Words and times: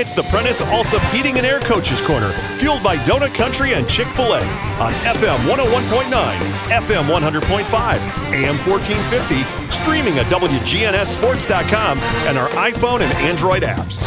It's 0.00 0.12
the 0.12 0.22
Prentice 0.22 0.60
Alsop 0.60 1.02
Heating 1.12 1.38
and 1.38 1.44
Air 1.44 1.58
Coaches 1.58 2.00
Corner, 2.00 2.30
fueled 2.58 2.84
by 2.84 2.98
Donut 2.98 3.34
Country 3.34 3.72
and 3.72 3.88
Chick 3.88 4.06
oh 4.10 4.12
fil 4.12 4.34
A 4.34 4.40
on 4.80 4.92
FM 5.02 5.38
101.9, 5.50 6.38
FM 6.70 7.08
100.5, 7.08 8.32
AM 8.32 8.56
1450, 8.58 9.42
streaming 9.72 10.16
at 10.20 10.26
WGNSSports.com 10.26 11.98
and 11.98 12.38
our 12.38 12.48
iPhone 12.50 13.00
and 13.00 13.12
Android 13.14 13.64
apps. 13.64 14.06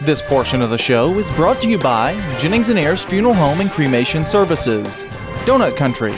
This 0.00 0.20
portion 0.20 0.60
of 0.60 0.70
the 0.70 0.78
show 0.78 1.16
is 1.20 1.30
brought 1.30 1.62
to 1.62 1.68
you 1.68 1.78
by 1.78 2.14
Jennings 2.40 2.68
and 2.68 2.76
Ayers 2.76 3.04
Funeral 3.04 3.34
Home 3.34 3.60
and 3.60 3.70
Cremation 3.70 4.24
Services, 4.24 5.04
Donut 5.44 5.76
Country, 5.76 6.14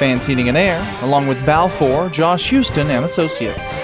Fans 0.00 0.26
Heating 0.26 0.48
and 0.48 0.58
Air, 0.58 0.84
along 1.02 1.28
with 1.28 1.38
Balfour, 1.46 2.08
Josh 2.08 2.50
Houston, 2.50 2.90
and 2.90 3.04
Associates. 3.04 3.78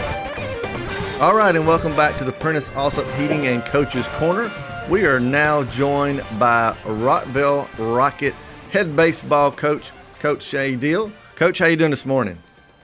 All 1.19 1.35
right, 1.35 1.57
and 1.57 1.67
welcome 1.67 1.97
back 1.97 2.19
to 2.19 2.25
the 2.25 2.33
Prentice 2.33 2.71
Alsop 2.73 3.07
Heating 3.13 3.47
and 3.47 3.65
Coaches 3.65 4.07
Corner. 4.19 4.53
We 4.91 5.07
are 5.07 5.19
now 5.19 5.65
joined 5.65 6.23
by 6.39 6.77
Rockvale 6.85 7.67
Rocket 7.79 8.35
head 8.71 8.95
baseball 8.95 9.51
coach, 9.51 9.93
Coach 10.19 10.43
Shay 10.43 10.77
Deal. 10.77 11.11
Coach, 11.35 11.59
how 11.59 11.69
you 11.69 11.77
doing 11.77 11.91
this 11.91 12.05
morning? 12.05 12.37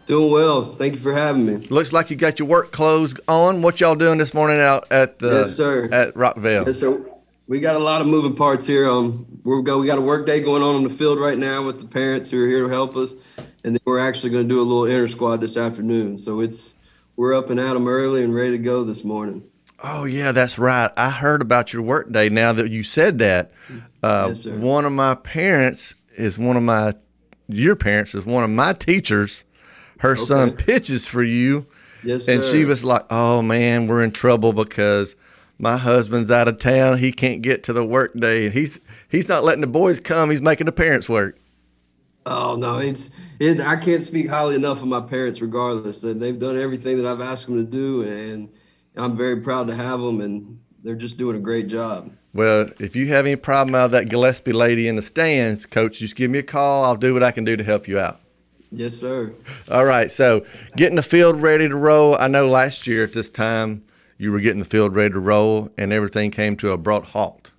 Doing 0.07 0.33
well. 0.33 0.75
Thank 0.77 0.95
you 0.95 1.01
for 1.01 1.13
having 1.13 1.45
me. 1.45 1.67
Looks 1.67 1.93
like 1.93 2.09
you 2.09 2.17
got 2.17 2.39
your 2.39 2.49
work 2.49 2.73
clothes 2.73 3.15
on. 3.29 3.61
What 3.61 3.81
y'all 3.81 3.95
doing 3.95 4.17
this 4.17 4.33
morning 4.33 4.61
out 4.61 4.91
at 4.91 5.19
the 5.19 5.31
yes, 5.31 5.55
sir. 5.55 5.91
at 5.93 6.15
Rockvale? 6.15 6.67
Yes, 6.67 6.81
sir. 6.81 7.05
We 7.49 7.61
got 7.61 7.77
a 7.77 7.85
lot 7.85 8.01
of 8.01 8.07
moving 8.07 8.35
parts 8.35 8.67
here. 8.67 8.89
Um, 8.89 9.27
we're 9.45 9.61
go. 9.61 9.79
We 9.79 9.87
got 9.87 9.99
a 9.99 10.03
work 10.03 10.27
day 10.27 10.41
going 10.41 10.63
on 10.63 10.77
in 10.77 10.85
the 10.85 10.89
field 10.89 11.21
right 11.21 11.37
now 11.37 11.67
with 11.67 11.81
the 11.81 11.87
parents 11.87 12.31
who 12.31 12.43
are 12.43 12.49
here 12.49 12.63
to 12.63 12.71
help 12.71 12.97
us, 12.97 13.13
and 13.63 13.75
then 13.75 13.81
we're 13.85 13.99
actually 13.99 14.31
going 14.31 14.45
to 14.45 14.49
do 14.49 14.59
a 14.59 14.65
little 14.65 14.87
inter 14.87 15.07
squad 15.07 15.43
this 15.43 15.59
afternoon. 15.59 16.19
So 16.19 16.41
it's 16.41 16.79
we're 17.17 17.35
up 17.35 17.51
and 17.51 17.61
at 17.61 17.73
them 17.75 17.89
early 17.89 18.23
and 18.25 18.35
ready 18.35 18.53
to 18.53 18.59
go 18.59 18.85
this 18.85 19.05
morning. 19.05 19.45
Oh 19.85 20.05
yeah, 20.05 20.33
that's 20.33 20.59
right. 20.59 20.91
I 20.97 21.11
heard 21.11 21.43
about 21.43 21.73
your 21.73 21.83
work 21.83 22.13
day. 22.13 22.29
Now 22.29 22.53
that 22.53 22.71
you 22.71 22.83
said 22.83 23.19
that, 23.19 23.51
uh, 24.03 24.27
Yes, 24.29 24.43
sir. 24.43 24.57
one 24.57 24.85
of 24.85 24.93
my 24.93 25.15
parents 25.17 25.95
is 26.17 26.39
one 26.39 26.57
of 26.57 26.63
my 26.63 26.95
your 27.49 27.75
parents 27.77 28.15
is 28.15 28.25
one 28.25 28.45
of 28.45 28.51
my 28.51 28.73
teachers. 28.75 29.45
Her 29.99 30.17
son 30.17 30.53
pitches 30.53 31.07
for 31.07 31.23
you, 31.23 31.65
Yes, 32.05 32.29
and 32.29 32.43
she 32.45 32.65
was 32.65 32.85
like, 32.85 33.05
"Oh 33.11 33.43
man, 33.43 33.87
we're 33.87 34.03
in 34.03 34.11
trouble 34.13 34.53
because." 34.53 35.17
My 35.59 35.77
husband's 35.77 36.33
out 36.33 36.49
of 36.49 36.59
town. 36.59 36.99
He 36.99 37.13
can't 37.13 37.41
get 37.41 37.63
to 37.65 37.73
the 37.73 37.85
work 37.85 38.15
day. 38.15 38.49
He's 38.51 38.81
he's 39.09 39.29
not 39.29 39.45
letting 39.45 39.61
the 39.61 39.69
boys 39.69 40.01
come. 40.01 40.31
He's 40.31 40.43
making 40.43 40.65
the 40.65 40.73
parents 40.73 41.09
work. 41.09 41.39
Oh 42.25 42.57
no, 42.57 42.79
it's 42.79 43.11
it. 43.39 43.61
I 43.61 43.77
can't 43.77 44.03
speak 44.03 44.29
highly 44.29 44.55
enough 44.55 44.83
of 44.83 44.89
my 44.89 45.01
parents. 45.01 45.41
Regardless, 45.41 46.01
that 46.03 46.21
they've 46.21 46.39
done 46.39 46.59
everything 46.59 47.03
that 47.03 47.11
I've 47.11 47.21
asked 47.21 47.47
them 47.47 47.57
to 47.57 47.65
do, 47.65 48.03
and 48.03 48.49
I'm 48.97 49.17
very 49.17 49.41
proud 49.41 49.67
to 49.69 49.75
have 49.75 50.01
them, 50.01 50.21
and 50.21 50.61
they're 50.83 50.95
just 50.95 51.19
doing 51.19 51.37
a 51.37 51.41
great 51.41 51.67
job. 51.67 52.13
Well, 52.35 52.71
if 52.79 52.97
you 52.97 53.09
have 53.09 53.27
any 53.27 53.37
problem 53.37 53.75
out 53.75 53.87
of 53.87 53.91
that 53.91 54.09
Gillespie 54.09 54.53
lady 54.53 54.89
in 54.89 54.97
the 54.97 55.03
stands, 55.03 55.67
coach, 55.67 55.99
just 55.99 56.17
give 56.17 56.31
me 56.31 56.39
a 56.39 56.43
call. 56.43 56.85
I'll 56.85 56.97
do 56.97 57.13
what 57.13 57.23
I 57.23 57.31
can 57.31 57.45
do 57.45 57.57
to 57.57 57.65
help 57.65 57.87
you 57.87 57.99
out. 57.99 58.21
Yes, 58.71 58.95
sir. 58.95 59.33
All 59.71 59.85
right, 59.85 60.11
so 60.11 60.47
getting 60.77 60.97
the 60.97 61.03
field 61.03 61.43
ready 61.43 61.69
to 61.69 61.77
roll. 61.77 62.17
I 62.17 62.29
know 62.29 62.49
last 62.49 62.87
year 62.87 63.05
at 63.05 63.13
this 63.13 63.29
time 63.29 63.85
you 64.17 64.33
were 64.33 64.41
getting 64.41 64.61
the 64.61 64.65
field 64.65 64.95
ready 64.95 65.13
to 65.13 65.21
roll, 65.21 65.71
and 65.77 65.93
everything 65.93 66.31
came 66.31 66.57
to 66.59 66.71
a 66.71 66.75
abrupt 66.75 67.09
halt. 67.09 67.51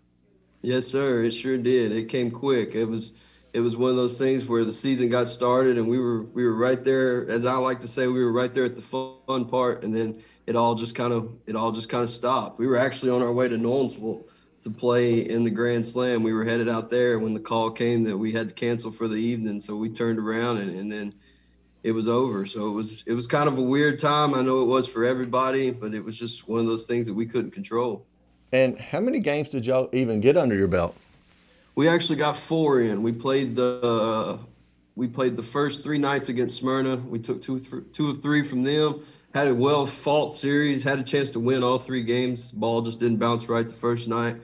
Yes, 0.63 0.87
sir. 0.87 1.23
It 1.23 1.31
sure 1.31 1.57
did. 1.57 1.91
It 1.91 2.09
came 2.09 2.31
quick. 2.31 2.73
It 2.73 2.85
was 2.85 3.11
it 3.53 3.59
was 3.59 3.77
one 3.77 3.91
of 3.91 3.95
those 3.95 4.17
things 4.17 4.45
where 4.45 4.65
the 4.65 4.73
season 4.73 5.09
got 5.09 5.27
started 5.27 5.77
and 5.77 5.87
we 5.87 5.99
were 5.99 6.23
we 6.23 6.43
were 6.43 6.55
right 6.55 6.83
there, 6.83 7.29
as 7.29 7.45
I 7.45 7.53
like 7.53 7.79
to 7.81 7.87
say, 7.87 8.07
we 8.07 8.23
were 8.23 8.31
right 8.31 8.51
there 8.51 8.65
at 8.65 8.73
the 8.73 8.81
fun 8.81 9.45
part, 9.45 9.83
and 9.83 9.95
then 9.95 10.21
it 10.47 10.55
all 10.55 10.75
just 10.75 10.95
kind 10.95 11.13
of 11.13 11.31
it 11.45 11.55
all 11.55 11.71
just 11.71 11.87
kind 11.87 12.03
of 12.03 12.09
stopped. 12.09 12.59
We 12.59 12.67
were 12.67 12.77
actually 12.77 13.11
on 13.11 13.21
our 13.21 13.31
way 13.31 13.47
to 13.47 13.55
Nolensville 13.55 14.23
to 14.63 14.69
play 14.71 15.19
in 15.19 15.43
the 15.43 15.51
Grand 15.51 15.85
Slam. 15.85 16.23
We 16.23 16.33
were 16.33 16.45
headed 16.45 16.67
out 16.67 16.89
there 16.89 17.19
when 17.19 17.33
the 17.33 17.39
call 17.39 17.69
came 17.69 18.03
that 18.05 18.17
we 18.17 18.31
had 18.31 18.47
to 18.47 18.53
cancel 18.53 18.91
for 18.91 19.07
the 19.07 19.17
evening. 19.17 19.59
So 19.59 19.75
we 19.75 19.89
turned 19.89 20.17
around 20.17 20.57
and, 20.57 20.75
and 20.75 20.91
then 20.91 21.13
it 21.83 21.91
was 21.91 22.07
over. 22.07 22.45
So 22.45 22.67
it 22.67 22.71
was 22.71 23.03
it 23.05 23.13
was 23.13 23.27
kind 23.27 23.47
of 23.47 23.57
a 23.59 23.61
weird 23.61 23.99
time. 23.99 24.33
I 24.33 24.41
know 24.41 24.61
it 24.61 24.67
was 24.67 24.87
for 24.87 25.05
everybody, 25.05 25.69
but 25.69 25.93
it 25.93 26.03
was 26.03 26.17
just 26.17 26.47
one 26.47 26.61
of 26.61 26.65
those 26.65 26.87
things 26.87 27.05
that 27.05 27.13
we 27.13 27.27
couldn't 27.27 27.51
control. 27.51 28.07
And 28.51 28.79
how 28.79 28.99
many 28.99 29.19
games 29.19 29.49
did 29.49 29.65
y'all 29.65 29.89
even 29.93 30.21
get 30.21 30.37
under 30.37 30.55
your 30.55 30.67
belt? 30.67 30.95
We 31.75 31.87
actually 31.87 32.17
got 32.17 32.37
four 32.37 32.81
in. 32.81 33.01
We 33.01 33.11
played 33.11 33.55
the 33.55 34.39
we 34.95 35.07
played 35.07 35.35
the 35.35 35.43
first 35.43 35.83
three 35.83 35.97
nights 35.97 36.29
against 36.29 36.57
Smyrna. 36.57 36.97
We 36.97 37.19
took 37.19 37.41
two 37.41 37.59
th- 37.59 37.83
two 37.93 38.09
of 38.11 38.21
three 38.21 38.43
from 38.43 38.63
them. 38.63 39.03
Had 39.33 39.47
a 39.47 39.55
well 39.55 39.87
fought 39.87 40.33
series. 40.33 40.83
Had 40.83 40.99
a 40.99 41.03
chance 41.03 41.31
to 41.31 41.39
win 41.39 41.63
all 41.63 41.79
three 41.79 42.03
games. 42.03 42.51
Ball 42.51 42.83
just 42.83 42.99
didn't 42.99 43.17
bounce 43.17 43.49
right 43.49 43.67
the 43.67 43.73
first 43.73 44.07
night. 44.07 44.37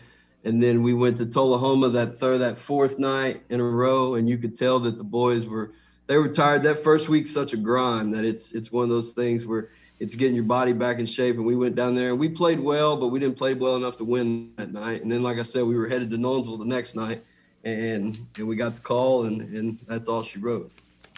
And 0.43 0.63
then 0.63 0.81
we 0.81 0.93
went 0.93 1.17
to 1.17 1.25
Tullahoma 1.25 1.89
that 1.89 2.17
third 2.17 2.39
that 2.39 2.57
fourth 2.57 2.97
night 2.97 3.43
in 3.49 3.59
a 3.59 3.63
row, 3.63 4.15
and 4.15 4.27
you 4.27 4.37
could 4.37 4.55
tell 4.55 4.79
that 4.79 4.97
the 4.97 5.03
boys 5.03 5.45
were 5.45 5.71
they 6.07 6.17
were 6.17 6.29
tired. 6.29 6.63
That 6.63 6.79
first 6.79 7.09
week's 7.09 7.29
such 7.29 7.53
a 7.53 7.57
grind 7.57 8.15
that 8.15 8.25
it's 8.25 8.53
it's 8.53 8.71
one 8.71 8.83
of 8.83 8.89
those 8.89 9.13
things 9.13 9.45
where 9.45 9.69
it's 9.99 10.15
getting 10.15 10.35
your 10.35 10.45
body 10.45 10.73
back 10.73 10.99
in 10.99 11.05
shape. 11.05 11.35
And 11.35 11.45
we 11.45 11.55
went 11.55 11.75
down 11.75 11.95
there 11.95 12.11
and 12.11 12.19
we 12.19 12.29
played 12.29 12.59
well, 12.59 12.95
but 12.95 13.07
we 13.07 13.19
didn't 13.19 13.37
play 13.37 13.53
well 13.53 13.75
enough 13.75 13.97
to 13.97 14.05
win 14.05 14.51
that 14.55 14.71
night. 14.71 15.01
And 15.01 15.11
then, 15.11 15.23
like 15.23 15.37
I 15.37 15.43
said, 15.43 15.63
we 15.63 15.77
were 15.77 15.87
headed 15.87 16.09
to 16.11 16.17
Nolensville 16.17 16.59
the 16.59 16.65
next 16.65 16.95
night, 16.95 17.23
and 17.63 18.17
and 18.37 18.47
we 18.47 18.55
got 18.55 18.75
the 18.75 18.81
call, 18.81 19.25
and 19.25 19.41
and 19.55 19.79
that's 19.87 20.07
all 20.07 20.23
she 20.23 20.39
wrote. 20.39 20.71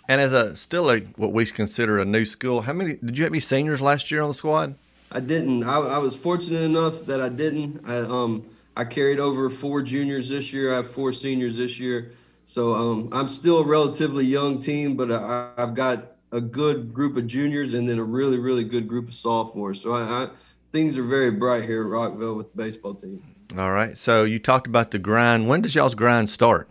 And 0.08 0.19
as 0.19 0.34
a 0.34 0.56
still 0.56 0.92
a 0.92 1.00
what 1.16 1.31
we 1.31 1.46
consider 1.46 2.00
a 2.00 2.06
new 2.06 2.25
school, 2.25 2.62
how 2.62 2.74
many 2.74 2.97
did 2.97 3.18
you 3.18 3.24
have 3.24 3.31
any 3.31 3.40
seniors 3.40 3.81
last 3.81 4.12
year 4.12 4.22
on 4.22 4.28
the 4.28 4.34
squad? 4.34 4.75
I 5.12 5.19
didn't. 5.19 5.63
I, 5.63 5.78
I 5.78 5.98
was 6.00 6.16
fortunate 6.16 6.63
enough 6.63 7.06
that 7.06 7.22
I 7.22 7.30
didn't. 7.30 7.88
I 7.88 8.00
um 8.00 8.46
I 8.75 8.86
carried 8.86 9.19
over 9.19 9.50
four 9.50 9.81
juniors 9.81 10.30
this 10.30 10.53
year. 10.53 10.74
I 10.74 10.78
have 10.78 10.90
four 10.90 11.13
seniors 11.13 11.58
this 11.58 11.80
year. 11.80 12.13
So 12.46 12.75
um 12.75 13.09
I'm 13.12 13.28
still 13.28 13.59
a 13.59 13.66
relatively 13.66 14.25
young 14.25 14.59
team, 14.59 14.96
but 14.96 15.12
I, 15.12 15.52
I've 15.58 15.75
got 15.75 16.11
a 16.31 16.42
good 16.42 16.94
group 16.94 17.18
of 17.18 17.28
juniors 17.28 17.74
and 17.74 17.88
then 17.88 18.00
a 18.00 18.03
really 18.03 18.40
really 18.40 18.64
good 18.64 18.88
group 18.88 19.08
of 19.08 19.14
sophomores. 19.14 19.81
So 19.81 19.94
I, 19.94 20.24
I 20.24 20.30
things 20.72 20.97
are 20.97 21.03
very 21.03 21.31
bright 21.31 21.66
here 21.66 21.81
at 21.81 21.90
Rockvale 21.90 22.38
with 22.38 22.52
the 22.52 22.58
baseball 22.58 22.94
team. 22.94 23.22
All 23.58 23.72
right. 23.72 23.97
So 23.97 24.24
you 24.24 24.40
talked 24.40 24.68
about 24.68 24.92
the 24.92 25.00
grind. 25.00 25.47
When 25.47 25.62
does 25.62 25.75
y'all's 25.75 25.96
grind 25.96 26.30
start? 26.30 26.69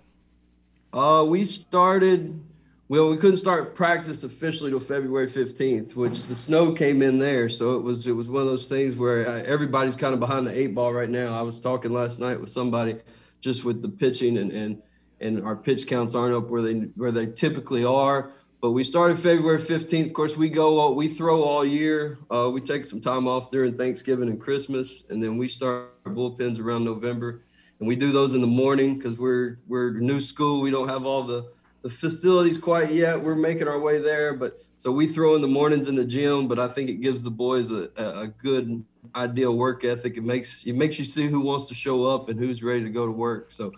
Uh, 0.93 1.25
we 1.29 1.45
started. 1.45 2.43
Well, 2.89 3.11
we 3.11 3.19
couldn't 3.19 3.37
start 3.37 3.77
practice 3.77 4.25
officially 4.25 4.71
till 4.71 4.81
February 4.81 5.29
fifteenth, 5.29 5.95
which 5.95 6.25
the 6.25 6.35
snow 6.35 6.73
came 6.73 7.03
in 7.03 7.19
there. 7.19 7.49
So 7.49 7.77
it 7.77 7.83
was 7.83 8.07
it 8.07 8.13
was 8.13 8.29
one 8.29 8.43
of 8.43 8.49
those 8.49 8.67
things 8.67 8.97
where 8.97 9.29
uh, 9.29 9.43
everybody's 9.45 9.95
kind 9.95 10.13
of 10.13 10.19
behind 10.19 10.47
the 10.47 10.59
eight 10.59 10.75
ball 10.75 10.93
right 10.93 11.09
now. 11.09 11.35
I 11.35 11.43
was 11.43 11.61
talking 11.61 11.93
last 11.93 12.19
night 12.19 12.41
with 12.41 12.51
somebody, 12.51 12.97
just 13.41 13.65
with 13.65 13.81
the 13.83 13.89
pitching 13.89 14.39
and 14.39 14.51
and 14.51 14.83
and 15.21 15.45
our 15.45 15.55
pitch 15.55 15.87
counts 15.87 16.17
aren't 16.17 16.35
up 16.35 16.49
where 16.49 16.63
they 16.63 16.75
where 16.97 17.13
they 17.13 17.27
typically 17.27 17.85
are. 17.85 18.33
But 18.61 18.73
we 18.73 18.85
started 18.85 19.19
February 19.19 19.59
fifteenth. 19.59 20.09
Of 20.09 20.15
course, 20.15 20.37
we 20.37 20.49
go 20.49 20.93
we 20.93 21.09
throw 21.09 21.45
all 21.45 21.65
year. 21.65 22.19
Uh, 22.31 22.51
we 22.53 22.61
take 22.61 22.85
some 22.85 23.01
time 23.01 23.27
off 23.27 23.51
during 23.51 23.77
Thanksgiving 23.77 24.29
and 24.29 24.41
Christmas, 24.41 25.05
and 25.09 25.23
then 25.23 25.39
we 25.39 25.49
start 25.49 25.95
our 26.05 26.13
bullpens 26.13 26.61
around 26.61 26.85
November 26.85 27.43
and 27.81 27.89
we 27.89 27.97
do 27.97 28.13
those 28.13 28.35
in 28.35 28.41
the 28.41 28.47
morning 28.47 28.97
because 28.97 29.19
we're 29.19 29.57
we're 29.67 29.91
new 29.93 30.21
school. 30.21 30.61
We 30.61 30.71
don't 30.71 30.89
have 30.89 31.07
all 31.07 31.23
the 31.23 31.51
the 31.83 31.89
facilities 31.89 32.59
quite 32.59 32.93
yet. 32.93 33.21
We're 33.21 33.35
making 33.35 33.67
our 33.67 33.81
way 33.81 33.99
there, 33.99 34.35
but 34.35 34.59
so 34.77 34.93
we 34.93 35.07
throw 35.07 35.35
in 35.35 35.41
the 35.41 35.49
mornings 35.49 35.89
in 35.89 35.97
the 35.97 36.05
gym. 36.05 36.47
But 36.47 36.59
I 36.59 36.69
think 36.69 36.91
it 36.91 37.01
gives 37.01 37.23
the 37.23 37.31
boys 37.31 37.71
a, 37.71 37.89
a 37.97 38.21
a 38.23 38.27
good 38.29 38.85
ideal 39.15 39.57
work 39.57 39.85
ethic. 39.85 40.19
It 40.19 40.25
makes 40.25 40.65
it 40.65 40.75
makes 40.75 40.99
you 40.99 41.07
see 41.07 41.27
who 41.27 41.41
wants 41.41 41.65
to 41.67 41.75
show 41.75 42.07
up 42.07 42.29
and 42.29 42.39
who's 42.39 42.63
ready 42.63 42.85
to 42.85 42.91
go 42.91 43.07
to 43.07 43.13
work. 43.13 43.51
So. 43.51 43.73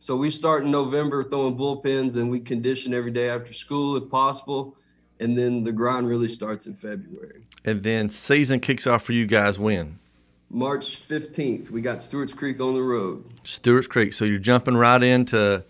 So 0.00 0.16
we 0.16 0.30
start 0.30 0.64
in 0.64 0.70
November 0.70 1.22
throwing 1.22 1.56
bullpens 1.56 2.16
and 2.16 2.30
we 2.30 2.40
condition 2.40 2.94
every 2.94 3.10
day 3.10 3.28
after 3.28 3.52
school 3.52 3.96
if 3.96 4.10
possible. 4.10 4.74
And 5.20 5.36
then 5.36 5.62
the 5.62 5.72
grind 5.72 6.08
really 6.08 6.28
starts 6.28 6.66
in 6.66 6.72
February. 6.72 7.42
And 7.66 7.82
then 7.82 8.08
season 8.08 8.60
kicks 8.60 8.86
off 8.86 9.02
for 9.02 9.12
you 9.12 9.26
guys 9.26 9.58
when? 9.58 9.98
March 10.48 11.06
15th, 11.06 11.70
we 11.70 11.82
got 11.82 12.02
Stewart's 12.02 12.32
Creek 12.32 12.60
on 12.60 12.74
the 12.74 12.82
road. 12.82 13.24
Stewart's 13.44 13.86
Creek. 13.86 14.14
So 14.14 14.24
you're 14.24 14.38
jumping 14.38 14.76
right 14.76 15.02
into 15.02 15.64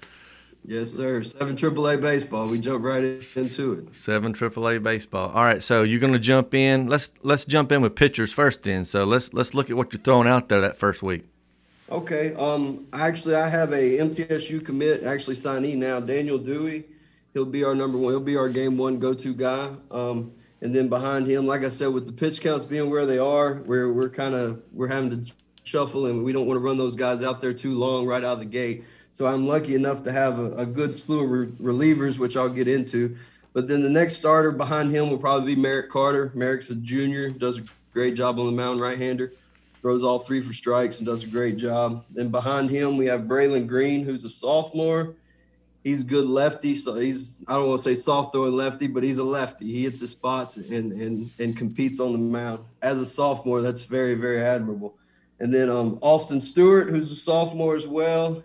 Yes, 0.65 0.93
sir. 0.93 1.23
Seven 1.23 1.57
AAA 1.57 2.01
baseball. 2.01 2.49
We 2.49 2.61
jump 2.61 2.85
right 2.85 3.03
into 3.03 3.73
it. 3.73 3.97
seven 3.97 4.33
AAA 4.33 4.83
baseball. 4.83 5.31
All 5.31 5.45
right, 5.45 5.63
so 5.63 5.83
you're 5.83 6.01
gonna 6.01 6.19
jump 6.19 6.53
in. 6.55 6.87
Let's 6.87 7.15
let's 7.23 7.47
jump 7.47 7.73
in 7.73 7.81
with 7.81 7.97
pitchers 7.97 8.31
first. 8.33 8.63
Then, 8.63 8.85
so 8.85 9.05
let's 9.05 9.33
let's 9.33 9.55
look 9.55 9.71
at 9.71 9.77
what 9.77 9.93
you're 9.93 10.03
throwing 10.03 10.29
out 10.29 10.51
there 10.51 10.61
that 10.61 10.77
first 10.77 11.03
week. 11.03 11.25
Okay. 11.91 12.35
Um. 12.35 12.87
Actually, 12.93 13.35
I 13.37 13.49
have 13.49 13.73
a 13.73 13.99
MTSU 13.99 14.65
commit. 14.65 15.03
Actually, 15.03 15.37
signee 15.37 15.77
now. 15.77 16.01
Daniel 16.01 16.39
Dewey. 16.39 16.85
He'll 17.35 17.45
be 17.45 17.65
our 17.65 17.75
number 17.75 17.99
one. 17.99 18.13
He'll 18.13 18.21
be 18.21 18.37
our 18.37 18.49
game 18.49 18.77
one 18.77 18.99
go-to 18.99 19.35
guy. 19.35 19.71
Um. 19.91 20.33
And 20.63 20.75
then 20.75 20.89
behind 20.89 21.27
him, 21.27 21.47
like 21.47 21.65
I 21.65 21.71
said, 21.71 21.87
with 21.87 22.07
the 22.07 22.13
pitch 22.13 22.43
counts 22.43 22.67
being 22.67 22.91
where 22.91 23.07
they 23.07 23.19
are, 23.19 23.63
we're 23.65 23.93
we're 23.93 24.11
kind 24.11 24.35
of 24.35 24.63
we're 24.73 24.89
having 24.89 25.25
to 25.25 25.33
shuffle, 25.65 26.07
and 26.07 26.23
we 26.23 26.33
don't 26.33 26.47
want 26.47 26.57
to 26.57 26.63
run 26.63 26.77
those 26.77 26.97
guys 26.97 27.23
out 27.23 27.41
there 27.41 27.55
too 27.55 27.79
long 27.79 28.07
right 28.07 28.23
out 28.23 28.35
of 28.35 28.39
the 28.41 28.45
gate. 28.45 28.85
So 29.13 29.27
I'm 29.27 29.47
lucky 29.47 29.75
enough 29.75 30.03
to 30.05 30.13
have 30.13 30.39
a, 30.39 30.53
a 30.53 30.67
good 30.67 30.95
slew 30.95 31.25
of 31.25 31.31
re- 31.31 31.47
relievers, 31.73 32.19
which 32.19 32.37
I'll 32.37 32.49
get 32.49 32.69
into. 32.69 33.17
But 33.53 33.67
then 33.67 33.83
the 33.83 33.91
next 33.91 34.17
starter 34.17 34.53
behind 34.53 34.95
him 34.95 35.11
will 35.11 35.19
probably 35.19 35.55
be 35.55 35.61
Merrick 35.61 35.91
Carter. 35.91 36.31
Merrick's 36.35 36.71
a 36.71 36.77
junior, 36.77 37.31
does 37.31 37.59
a 37.59 37.63
great 37.93 38.15
job 38.15 38.39
on 38.39 38.47
the 38.47 38.53
mound, 38.53 38.81
right-hander. 38.81 39.33
Throws 39.81 40.05
all 40.05 40.19
three 40.19 40.41
for 40.41 40.53
strikes 40.53 40.99
and 40.99 41.07
does 41.07 41.25
a 41.25 41.27
great 41.27 41.57
job. 41.57 42.05
Then 42.11 42.29
behind 42.29 42.71
him, 42.71 42.97
we 42.97 43.07
have 43.07 43.23
Braylon 43.23 43.67
Green, 43.67 44.05
who's 44.05 44.25
a 44.25 44.29
sophomore. 44.29 45.15
He's 45.83 46.03
good 46.03 46.27
lefty, 46.27 46.75
so 46.75 46.97
he's 46.97 47.43
I 47.49 47.55
don't 47.55 47.69
want 47.69 47.79
to 47.79 47.85
say 47.85 47.95
soft 47.95 48.35
throwing 48.35 48.55
lefty, 48.55 48.87
but 48.87 49.03
he's 49.03 49.17
a 49.17 49.25
lefty. 49.25 49.67
He 49.67 49.85
hits 49.85 50.01
the 50.01 50.07
spots 50.07 50.59
and 50.59 50.93
and 50.93 51.31
and 51.39 51.57
competes 51.57 52.01
on 52.01 52.13
the 52.13 52.19
mound. 52.19 52.65
As 52.83 52.99
a 52.99 53.07
sophomore, 53.07 53.63
that's 53.63 53.85
very 53.85 54.15
very 54.15 54.43
admirable. 54.43 54.99
And 55.39 55.53
then 55.53 55.71
um, 55.71 55.99
Austin 56.03 56.41
Stewart, 56.41 56.91
who's 56.91 57.11
a 57.11 57.17
sophomore 57.17 57.75
as 57.75 57.87
well. 57.87 58.45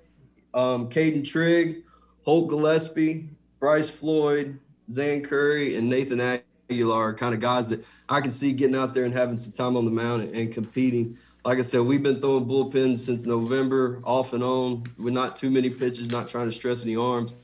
Um, 0.54 0.90
Caden 0.90 1.28
Trigg, 1.28 1.84
Holt 2.24 2.50
Gillespie, 2.50 3.28
Bryce 3.60 3.90
Floyd, 3.90 4.58
Zan 4.90 5.22
Curry, 5.22 5.76
and 5.76 5.90
Nathan 5.90 6.22
Aguilar 6.70 7.10
are 7.10 7.14
kind 7.14 7.34
of 7.34 7.42
guys 7.42 7.68
that 7.68 7.84
I 8.08 8.22
can 8.22 8.32
see 8.32 8.54
getting 8.54 8.78
out 8.78 8.94
there 8.94 9.04
and 9.04 9.14
having 9.14 9.38
some 9.38 9.52
time 9.52 9.76
on 9.76 9.84
the 9.84 9.92
mound 9.92 10.24
and, 10.24 10.36
and 10.36 10.54
competing 10.54 11.18
like 11.46 11.60
I 11.60 11.62
said, 11.62 11.82
we've 11.82 12.02
been 12.02 12.20
throwing 12.20 12.46
bullpens 12.46 12.98
since 12.98 13.26
November, 13.26 14.02
off 14.04 14.34
and 14.34 14.44
on. 14.44 14.84
We're 14.98 15.12
not 15.12 15.36
too 15.36 15.52
many 15.52 15.70
pitches, 15.70 16.10
not 16.10 16.28
trying 16.28 16.50
to 16.50 16.52
stress 16.52 16.84
any 16.84 16.96
arms, 16.96 17.36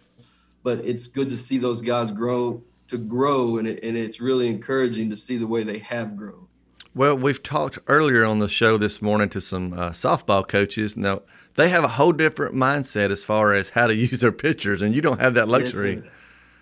but 0.63 0.79
it's 0.79 1.05
good 1.05 1.29
to 1.29 1.37
see 1.37 1.59
those 1.59 1.83
guys 1.83 2.09
grow 2.09 2.63
to 2.87 2.97
grow, 2.97 3.57
and, 3.57 3.67
it, 3.67 3.81
and 3.83 3.95
it's 3.95 4.19
really 4.19 4.47
encouraging 4.47 5.09
to 5.09 5.15
see 5.15 5.37
the 5.37 5.47
way 5.47 5.63
they 5.63 5.77
have 5.79 6.17
grown. 6.17 6.47
Well, 6.93 7.15
we've 7.15 7.41
talked 7.41 7.79
earlier 7.87 8.25
on 8.25 8.39
the 8.39 8.49
show 8.49 8.77
this 8.77 9.01
morning 9.01 9.29
to 9.29 9.39
some 9.39 9.71
uh, 9.71 9.91
softball 9.91 10.45
coaches. 10.45 10.97
Now, 10.97 11.21
they 11.55 11.69
have 11.69 11.85
a 11.85 11.89
whole 11.89 12.11
different 12.11 12.53
mindset 12.53 13.09
as 13.09 13.23
far 13.23 13.53
as 13.53 13.69
how 13.69 13.87
to 13.87 13.95
use 14.09 14.19
their 14.19 14.33
pitchers, 14.33 14.81
and 14.81 14.93
you 14.93 15.01
don't 15.01 15.21
have 15.21 15.35
that 15.35 15.47
luxury. 15.47 16.01
Yes, 16.03 16.11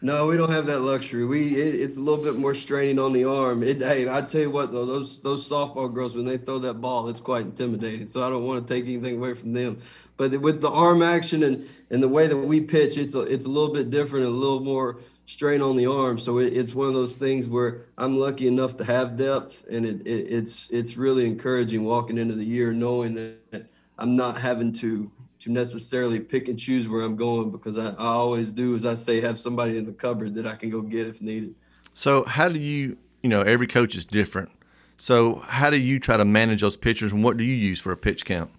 no, 0.01 0.27
we 0.27 0.37
don't 0.37 0.51
have 0.51 0.65
that 0.67 0.79
luxury. 0.79 1.25
We 1.25 1.55
it, 1.55 1.81
it's 1.81 1.97
a 1.97 1.99
little 1.99 2.23
bit 2.23 2.37
more 2.37 2.53
straining 2.53 2.99
on 2.99 3.11
the 3.11 3.25
arm. 3.25 3.63
It, 3.63 3.81
hey, 3.81 4.09
I 4.09 4.21
tell 4.21 4.41
you 4.41 4.51
what 4.51 4.71
though, 4.71 4.85
those 4.85 5.19
those 5.19 5.49
softball 5.49 5.93
girls 5.93 6.15
when 6.15 6.25
they 6.25 6.37
throw 6.37 6.59
that 6.59 6.75
ball, 6.75 7.09
it's 7.09 7.19
quite 7.19 7.45
intimidating. 7.45 8.07
So 8.07 8.25
I 8.25 8.29
don't 8.29 8.45
want 8.45 8.65
to 8.65 8.73
take 8.73 8.85
anything 8.85 9.17
away 9.17 9.33
from 9.33 9.53
them. 9.53 9.81
But 10.15 10.39
with 10.39 10.61
the 10.61 10.69
arm 10.69 11.01
action 11.01 11.43
and 11.43 11.67
and 11.89 12.01
the 12.01 12.07
way 12.07 12.27
that 12.27 12.37
we 12.37 12.61
pitch, 12.61 12.97
it's 12.97 13.15
a, 13.15 13.21
it's 13.21 13.45
a 13.45 13.49
little 13.49 13.73
bit 13.73 13.89
different, 13.89 14.25
a 14.25 14.29
little 14.29 14.61
more 14.61 14.99
strain 15.25 15.61
on 15.61 15.75
the 15.75 15.85
arm. 15.85 16.17
So 16.17 16.39
it, 16.39 16.53
it's 16.53 16.73
one 16.73 16.87
of 16.87 16.93
those 16.93 17.17
things 17.17 17.47
where 17.47 17.85
I'm 17.97 18.17
lucky 18.17 18.47
enough 18.47 18.77
to 18.77 18.85
have 18.85 19.17
depth, 19.17 19.65
and 19.69 19.85
it, 19.85 20.07
it 20.07 20.27
it's 20.29 20.69
it's 20.71 20.95
really 20.95 21.25
encouraging 21.25 21.83
walking 21.83 22.17
into 22.17 22.35
the 22.35 22.45
year 22.45 22.71
knowing 22.71 23.15
that 23.15 23.65
I'm 23.97 24.15
not 24.15 24.37
having 24.37 24.71
to 24.73 25.11
to 25.39 25.51
necessarily 25.51 26.19
pick 26.19 26.47
and 26.47 26.59
choose 26.59 26.87
where 26.87 27.01
I'm 27.01 27.15
going 27.15 27.49
because 27.49 27.77
I, 27.77 27.89
I 27.91 28.07
always 28.07 28.51
do, 28.51 28.75
as 28.75 28.85
I 28.85 28.93
say, 28.93 29.21
have 29.21 29.39
somebody 29.39 29.77
in 29.77 29.85
the 29.85 29.93
cupboard 29.93 30.35
that 30.35 30.45
I 30.45 30.55
can 30.55 30.69
go 30.69 30.81
get 30.81 31.07
if 31.07 31.21
needed. 31.21 31.55
So, 31.93 32.23
how 32.25 32.49
do 32.49 32.59
you, 32.59 32.97
you 33.23 33.29
know, 33.29 33.41
every 33.41 33.67
coach 33.67 33.95
is 33.95 34.05
different. 34.05 34.49
So, 34.97 35.35
how 35.35 35.69
do 35.69 35.79
you 35.79 35.99
try 35.99 36.17
to 36.17 36.25
manage 36.25 36.61
those 36.61 36.75
pitchers 36.75 37.13
and 37.13 37.23
what 37.23 37.37
do 37.37 37.43
you 37.43 37.55
use 37.55 37.79
for 37.79 37.91
a 37.91 37.97
pitch 37.97 38.25
count? 38.25 38.51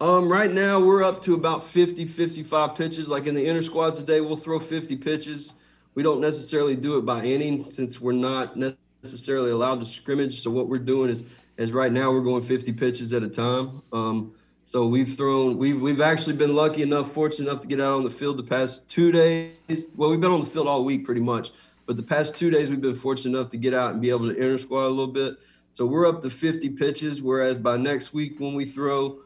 Um, 0.00 0.30
right 0.30 0.50
now, 0.50 0.80
we're 0.80 1.02
up 1.02 1.20
to 1.22 1.34
about 1.34 1.64
50, 1.64 2.06
55 2.06 2.74
pitches. 2.74 3.08
Like 3.08 3.26
in 3.26 3.34
the 3.34 3.44
inner 3.44 3.60
squads 3.60 3.98
today, 3.98 4.20
we'll 4.20 4.36
throw 4.36 4.58
50 4.58 4.96
pitches. 4.96 5.54
We 5.94 6.02
don't 6.02 6.20
necessarily 6.20 6.76
do 6.76 6.96
it 6.98 7.04
by 7.04 7.24
inning 7.24 7.70
since 7.70 8.00
we're 8.00 8.12
not 8.12 8.56
necessarily 8.56 9.50
allowed 9.50 9.80
to 9.80 9.86
scrimmage. 9.86 10.40
So, 10.40 10.50
what 10.52 10.68
we're 10.68 10.78
doing 10.78 11.10
is, 11.10 11.24
is 11.56 11.72
right 11.72 11.92
now, 11.92 12.12
we're 12.12 12.22
going 12.22 12.44
50 12.44 12.72
pitches 12.74 13.12
at 13.12 13.24
a 13.24 13.28
time. 13.28 13.82
Um, 13.92 14.34
so 14.70 14.86
we've 14.86 15.16
thrown, 15.16 15.58
we've 15.58 15.82
we've 15.82 16.00
actually 16.00 16.36
been 16.36 16.54
lucky 16.54 16.82
enough, 16.82 17.10
fortunate 17.10 17.50
enough 17.50 17.60
to 17.62 17.66
get 17.66 17.80
out 17.80 17.94
on 17.94 18.04
the 18.04 18.08
field 18.08 18.36
the 18.36 18.44
past 18.44 18.88
two 18.88 19.10
days. 19.10 19.88
Well, 19.96 20.10
we've 20.10 20.20
been 20.20 20.30
on 20.30 20.38
the 20.38 20.46
field 20.46 20.68
all 20.68 20.84
week 20.84 21.04
pretty 21.04 21.20
much, 21.20 21.50
but 21.86 21.96
the 21.96 22.04
past 22.04 22.36
two 22.36 22.50
days 22.52 22.70
we've 22.70 22.80
been 22.80 22.94
fortunate 22.94 23.36
enough 23.36 23.50
to 23.50 23.56
get 23.56 23.74
out 23.74 23.90
and 23.90 24.00
be 24.00 24.10
able 24.10 24.28
to 24.28 24.36
inter 24.36 24.58
squad 24.58 24.86
a 24.86 24.86
little 24.86 25.08
bit. 25.08 25.38
So 25.72 25.86
we're 25.86 26.06
up 26.06 26.22
to 26.22 26.30
50 26.30 26.68
pitches, 26.68 27.20
whereas 27.20 27.58
by 27.58 27.78
next 27.78 28.14
week 28.14 28.38
when 28.38 28.54
we 28.54 28.64
throw, 28.64 29.18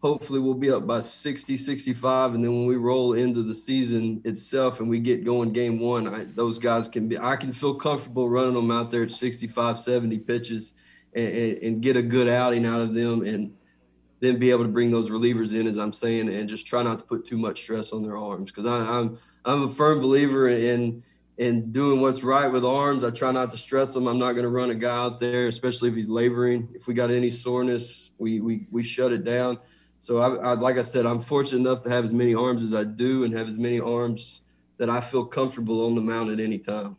hopefully 0.00 0.40
we'll 0.40 0.54
be 0.54 0.70
up 0.70 0.86
by 0.86 1.00
60, 1.00 1.58
65, 1.58 2.34
and 2.34 2.42
then 2.42 2.54
when 2.54 2.64
we 2.64 2.76
roll 2.76 3.12
into 3.12 3.42
the 3.42 3.54
season 3.54 4.22
itself 4.24 4.80
and 4.80 4.88
we 4.88 4.98
get 4.98 5.26
going 5.26 5.52
game 5.52 5.78
one, 5.78 6.08
I, 6.08 6.24
those 6.24 6.58
guys 6.58 6.88
can 6.88 7.06
be, 7.06 7.18
I 7.18 7.36
can 7.36 7.52
feel 7.52 7.74
comfortable 7.74 8.30
running 8.30 8.54
them 8.54 8.70
out 8.70 8.90
there 8.90 9.02
at 9.02 9.10
65, 9.10 9.78
70 9.78 10.20
pitches 10.20 10.72
and, 11.12 11.28
and, 11.28 11.58
and 11.62 11.82
get 11.82 11.98
a 11.98 12.02
good 12.02 12.30
outing 12.30 12.64
out 12.64 12.80
of 12.80 12.94
them 12.94 13.20
and 13.26 13.52
then 14.20 14.38
be 14.38 14.50
able 14.50 14.64
to 14.64 14.70
bring 14.70 14.90
those 14.90 15.10
relievers 15.10 15.58
in, 15.58 15.66
as 15.66 15.78
I'm 15.78 15.92
saying, 15.92 16.28
and 16.32 16.48
just 16.48 16.66
try 16.66 16.82
not 16.82 16.98
to 17.00 17.04
put 17.04 17.24
too 17.24 17.38
much 17.38 17.60
stress 17.60 17.92
on 17.92 18.02
their 18.02 18.16
arms. 18.16 18.50
Because 18.50 18.66
I'm 18.66 19.18
I'm 19.44 19.64
a 19.64 19.68
firm 19.68 20.00
believer 20.00 20.48
in 20.48 21.02
in 21.36 21.70
doing 21.70 22.00
what's 22.00 22.22
right 22.22 22.50
with 22.50 22.64
arms. 22.64 23.04
I 23.04 23.10
try 23.10 23.30
not 23.30 23.50
to 23.50 23.58
stress 23.58 23.92
them. 23.92 24.06
I'm 24.06 24.18
not 24.18 24.32
going 24.32 24.44
to 24.44 24.48
run 24.48 24.70
a 24.70 24.74
guy 24.74 24.96
out 24.96 25.20
there, 25.20 25.46
especially 25.46 25.90
if 25.90 25.94
he's 25.94 26.08
laboring. 26.08 26.68
If 26.74 26.86
we 26.86 26.94
got 26.94 27.10
any 27.10 27.30
soreness, 27.30 28.10
we 28.18 28.40
we 28.40 28.66
we 28.70 28.82
shut 28.82 29.12
it 29.12 29.24
down. 29.24 29.58
So 30.00 30.18
I, 30.18 30.50
I 30.50 30.54
like 30.54 30.78
I 30.78 30.82
said, 30.82 31.06
I'm 31.06 31.20
fortunate 31.20 31.60
enough 31.60 31.82
to 31.82 31.90
have 31.90 32.04
as 32.04 32.12
many 32.12 32.34
arms 32.34 32.62
as 32.62 32.74
I 32.74 32.84
do, 32.84 33.24
and 33.24 33.34
have 33.34 33.48
as 33.48 33.58
many 33.58 33.80
arms 33.80 34.40
that 34.78 34.90
I 34.90 35.00
feel 35.00 35.24
comfortable 35.24 35.86
on 35.86 35.94
the 35.94 36.00
mound 36.00 36.30
at 36.30 36.40
any 36.40 36.58
time. 36.58 36.96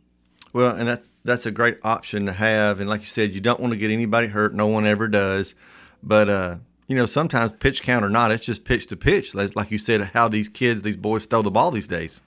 Well, 0.53 0.75
and 0.75 0.87
that's 0.87 1.11
that's 1.23 1.45
a 1.45 1.51
great 1.51 1.77
option 1.83 2.25
to 2.27 2.33
have. 2.33 2.79
And 2.79 2.89
like 2.89 3.01
you 3.01 3.07
said, 3.07 3.31
you 3.31 3.41
don't 3.41 3.59
want 3.59 3.73
to 3.73 3.77
get 3.77 3.91
anybody 3.91 4.27
hurt. 4.27 4.53
No 4.53 4.67
one 4.67 4.85
ever 4.85 5.07
does. 5.07 5.55
But 6.01 6.29
uh, 6.29 6.57
you 6.87 6.95
know, 6.95 7.05
sometimes 7.05 7.51
pitch 7.51 7.83
count 7.83 8.05
or 8.05 8.09
not, 8.09 8.31
it's 8.31 8.45
just 8.45 8.63
pitch 8.65 8.87
to 8.87 8.95
pitch. 8.95 9.35
Like 9.35 9.71
you 9.71 9.77
said, 9.77 10.01
how 10.01 10.27
these 10.27 10.49
kids, 10.49 10.81
these 10.81 10.97
boys 10.97 11.25
throw 11.25 11.41
the 11.41 11.51
ball 11.51 11.71
these 11.71 11.87
days. 11.87 12.21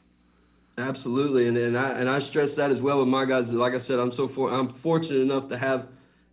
Absolutely, 0.78 1.46
and 1.46 1.56
and 1.56 1.76
I 1.76 1.90
and 1.90 2.08
I 2.08 2.20
stress 2.20 2.54
that 2.54 2.70
as 2.70 2.80
well 2.80 3.00
with 3.00 3.08
my 3.08 3.24
guys. 3.24 3.52
Like 3.52 3.74
I 3.74 3.78
said, 3.78 3.98
I'm 3.98 4.12
so 4.12 4.28
for 4.28 4.52
I'm 4.52 4.68
fortunate 4.68 5.20
enough 5.20 5.48
to 5.48 5.58
have 5.58 5.88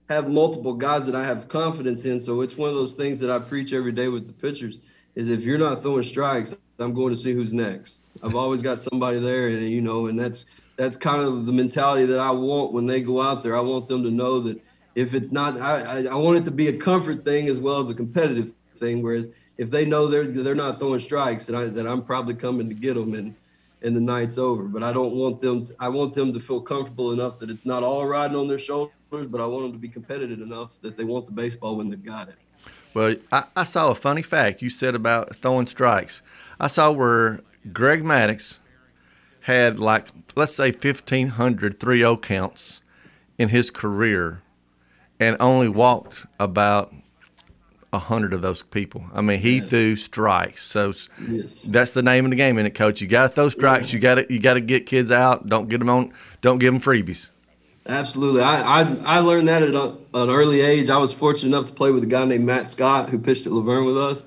have 0.07 0.29
multiple 0.29 0.73
guys 0.73 1.05
that 1.05 1.15
I 1.15 1.25
have 1.25 1.49
confidence 1.49 2.05
in. 2.05 2.19
So 2.19 2.41
it's 2.41 2.55
one 2.55 2.69
of 2.69 2.75
those 2.75 2.95
things 2.95 3.19
that 3.19 3.29
I 3.29 3.39
preach 3.39 3.73
every 3.73 3.91
day 3.91 4.07
with 4.07 4.27
the 4.27 4.33
pitchers. 4.33 4.79
Is 5.15 5.29
if 5.29 5.41
you're 5.41 5.57
not 5.57 5.81
throwing 5.81 6.03
strikes, 6.03 6.55
I'm 6.79 6.93
going 6.93 7.13
to 7.13 7.19
see 7.19 7.33
who's 7.33 7.53
next. 7.53 8.07
I've 8.23 8.35
always 8.35 8.61
got 8.61 8.79
somebody 8.79 9.19
there, 9.19 9.47
and 9.47 9.67
you 9.69 9.81
know, 9.81 10.07
and 10.07 10.17
that's 10.17 10.45
that's 10.77 10.95
kind 10.95 11.21
of 11.21 11.45
the 11.45 11.51
mentality 11.51 12.05
that 12.05 12.19
I 12.19 12.31
want 12.31 12.71
when 12.71 12.85
they 12.85 13.01
go 13.01 13.21
out 13.21 13.43
there. 13.43 13.55
I 13.55 13.61
want 13.61 13.87
them 13.87 14.03
to 14.03 14.11
know 14.11 14.39
that 14.41 14.61
if 14.97 15.13
it's 15.13 15.31
not, 15.31 15.61
I, 15.61 16.07
I 16.07 16.15
want 16.15 16.39
it 16.39 16.45
to 16.45 16.51
be 16.51 16.69
a 16.69 16.73
comfort 16.75 17.23
thing 17.23 17.49
as 17.49 17.59
well 17.59 17.77
as 17.77 17.91
a 17.91 17.93
competitive 17.93 18.53
thing. 18.77 19.03
Whereas 19.03 19.29
if 19.59 19.69
they 19.69 19.85
know 19.85 20.07
they're 20.07 20.25
they're 20.25 20.55
not 20.55 20.79
throwing 20.79 20.99
strikes, 20.99 21.45
then 21.45 21.55
I 21.55 21.65
that 21.65 21.85
I'm 21.85 22.01
probably 22.01 22.33
coming 22.33 22.67
to 22.67 22.73
get 22.73 22.95
them 22.95 23.13
and 23.13 23.35
and 23.83 23.95
the 23.95 24.01
night's 24.01 24.39
over. 24.39 24.63
But 24.63 24.81
I 24.81 24.91
don't 24.91 25.13
want 25.13 25.39
them. 25.39 25.67
To, 25.67 25.75
I 25.79 25.87
want 25.89 26.15
them 26.15 26.33
to 26.33 26.39
feel 26.39 26.61
comfortable 26.61 27.11
enough 27.11 27.37
that 27.37 27.51
it's 27.51 27.63
not 27.63 27.83
all 27.83 28.07
riding 28.07 28.35
on 28.35 28.47
their 28.47 28.57
shoulders, 28.57 28.91
but 29.11 29.39
I 29.39 29.45
want 29.45 29.65
them 29.65 29.73
to 29.73 29.77
be 29.77 29.87
competitive 29.87 30.41
enough 30.41 30.81
that 30.81 30.97
they 30.97 31.03
want 31.03 31.27
the 31.27 31.31
baseball 31.31 31.75
when 31.75 31.91
they've 31.91 32.03
got 32.03 32.29
it. 32.29 32.35
Well, 32.95 33.17
I, 33.31 33.43
I 33.55 33.63
saw 33.65 33.91
a 33.91 33.95
funny 33.95 34.23
fact 34.23 34.63
you 34.63 34.71
said 34.71 34.95
about 34.95 35.35
throwing 35.35 35.67
strikes. 35.67 36.23
I 36.59 36.65
saw 36.65 36.89
where 36.89 37.41
Greg 37.71 38.01
Maddux 38.01 38.61
had 39.41 39.77
like 39.77 40.07
let's 40.35 40.55
say 40.55 40.71
1500 40.71 41.79
3-0 41.79 42.21
counts 42.23 42.81
in 43.37 43.49
his 43.49 43.69
career 43.69 44.41
and 45.19 45.37
only 45.39 45.69
walked 45.69 46.25
about 46.39 46.93
a 47.93 47.99
hundred 47.99 48.33
of 48.33 48.41
those 48.41 48.63
people. 48.63 49.05
I 49.13 49.21
mean, 49.21 49.39
he 49.39 49.59
threw 49.59 49.95
strikes. 49.95 50.63
So 50.63 50.93
yes. 51.29 51.61
that's 51.61 51.93
the 51.93 52.03
name 52.03 52.25
of 52.25 52.31
the 52.31 52.37
game, 52.37 52.57
isn't 52.57 52.67
it, 52.67 52.75
Coach? 52.75 53.01
You 53.01 53.07
got 53.07 53.23
to 53.23 53.29
throw 53.29 53.49
strikes. 53.49 53.91
Yeah. 53.91 53.95
You 53.95 53.99
got 53.99 54.15
to 54.15 54.33
you 54.33 54.39
got 54.39 54.53
to 54.55 54.61
get 54.61 54.85
kids 54.85 55.11
out. 55.11 55.47
Don't 55.47 55.69
get 55.69 55.79
them 55.79 55.89
on. 55.89 56.13
Don't 56.41 56.59
give 56.59 56.73
them 56.73 56.81
freebies. 56.81 57.31
Absolutely. 57.87 58.41
I, 58.41 58.81
I, 58.81 58.95
I 59.05 59.19
learned 59.19 59.47
that 59.47 59.63
at 59.63 59.73
a, 59.73 59.95
an 60.13 60.29
early 60.29 60.59
age. 60.59 60.89
I 60.89 60.97
was 60.97 61.13
fortunate 61.13 61.55
enough 61.55 61.67
to 61.67 61.73
play 61.73 61.89
with 61.89 62.03
a 62.03 62.07
guy 62.07 62.25
named 62.25 62.45
Matt 62.45 62.67
Scott 62.67 63.09
who 63.09 63.17
pitched 63.17 63.45
at 63.45 63.53
La 63.53 63.61
Vergne 63.61 63.85
with 63.85 63.97
us, 63.97 64.25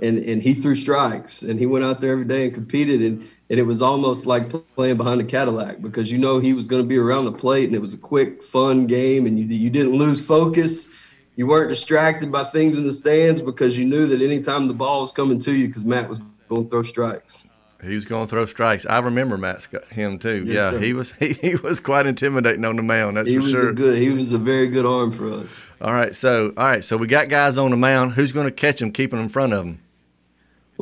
and 0.00 0.18
and 0.18 0.42
he 0.42 0.54
threw 0.54 0.74
strikes 0.74 1.42
and 1.42 1.60
he 1.60 1.66
went 1.66 1.84
out 1.84 2.00
there 2.00 2.12
every 2.12 2.24
day 2.24 2.44
and 2.44 2.54
competed 2.54 3.02
and 3.02 3.28
and 3.52 3.60
it 3.60 3.64
was 3.64 3.82
almost 3.82 4.24
like 4.24 4.50
playing 4.74 4.96
behind 4.96 5.20
a 5.20 5.24
Cadillac 5.24 5.82
because 5.82 6.10
you 6.10 6.16
know 6.16 6.38
he 6.38 6.54
was 6.54 6.66
going 6.66 6.82
to 6.82 6.88
be 6.88 6.96
around 6.96 7.26
the 7.26 7.32
plate 7.32 7.66
and 7.66 7.74
it 7.74 7.82
was 7.82 7.92
a 7.92 7.98
quick, 7.98 8.42
fun 8.42 8.86
game 8.86 9.26
and 9.26 9.38
you 9.38 9.44
you 9.44 9.68
didn't 9.68 9.92
lose 9.92 10.26
focus. 10.26 10.88
You 11.36 11.46
weren't 11.46 11.68
distracted 11.68 12.32
by 12.32 12.44
things 12.44 12.78
in 12.78 12.84
the 12.84 12.92
stands 12.92 13.42
because 13.42 13.76
you 13.76 13.84
knew 13.84 14.06
that 14.06 14.22
anytime 14.22 14.68
the 14.68 14.74
ball 14.74 15.02
was 15.02 15.12
coming 15.12 15.38
to 15.40 15.52
you, 15.52 15.66
because 15.66 15.84
Matt 15.84 16.08
was 16.08 16.18
going 16.48 16.64
to 16.64 16.70
throw 16.70 16.82
strikes. 16.82 17.44
He 17.82 17.94
was 17.94 18.06
going 18.06 18.24
to 18.24 18.30
throw 18.30 18.46
strikes. 18.46 18.86
I 18.86 19.00
remember 19.00 19.36
Matt 19.36 19.66
him 19.90 20.18
too. 20.18 20.44
Yes, 20.46 20.54
yeah, 20.54 20.70
sir. 20.70 20.78
he 20.78 20.94
was 20.94 21.12
he, 21.20 21.34
he 21.34 21.56
was 21.56 21.78
quite 21.78 22.06
intimidating 22.06 22.64
on 22.64 22.76
the 22.76 22.82
mound. 22.82 23.18
That's 23.18 23.28
he 23.28 23.36
for 23.36 23.42
was 23.42 23.50
sure. 23.50 23.68
A 23.68 23.74
good. 23.74 24.00
He 24.00 24.08
was 24.08 24.32
a 24.32 24.38
very 24.38 24.68
good 24.68 24.86
arm 24.86 25.12
for 25.12 25.30
us. 25.30 25.54
All 25.82 25.92
right, 25.92 26.16
so 26.16 26.54
all 26.56 26.68
right, 26.68 26.82
so 26.82 26.96
we 26.96 27.06
got 27.06 27.28
guys 27.28 27.58
on 27.58 27.70
the 27.70 27.76
mound. 27.76 28.12
Who's 28.12 28.32
going 28.32 28.46
to 28.46 28.52
catch 28.52 28.78
them, 28.80 28.92
keeping 28.92 29.18
them 29.18 29.26
in 29.26 29.30
front 29.30 29.52
of 29.52 29.58
them? 29.58 29.82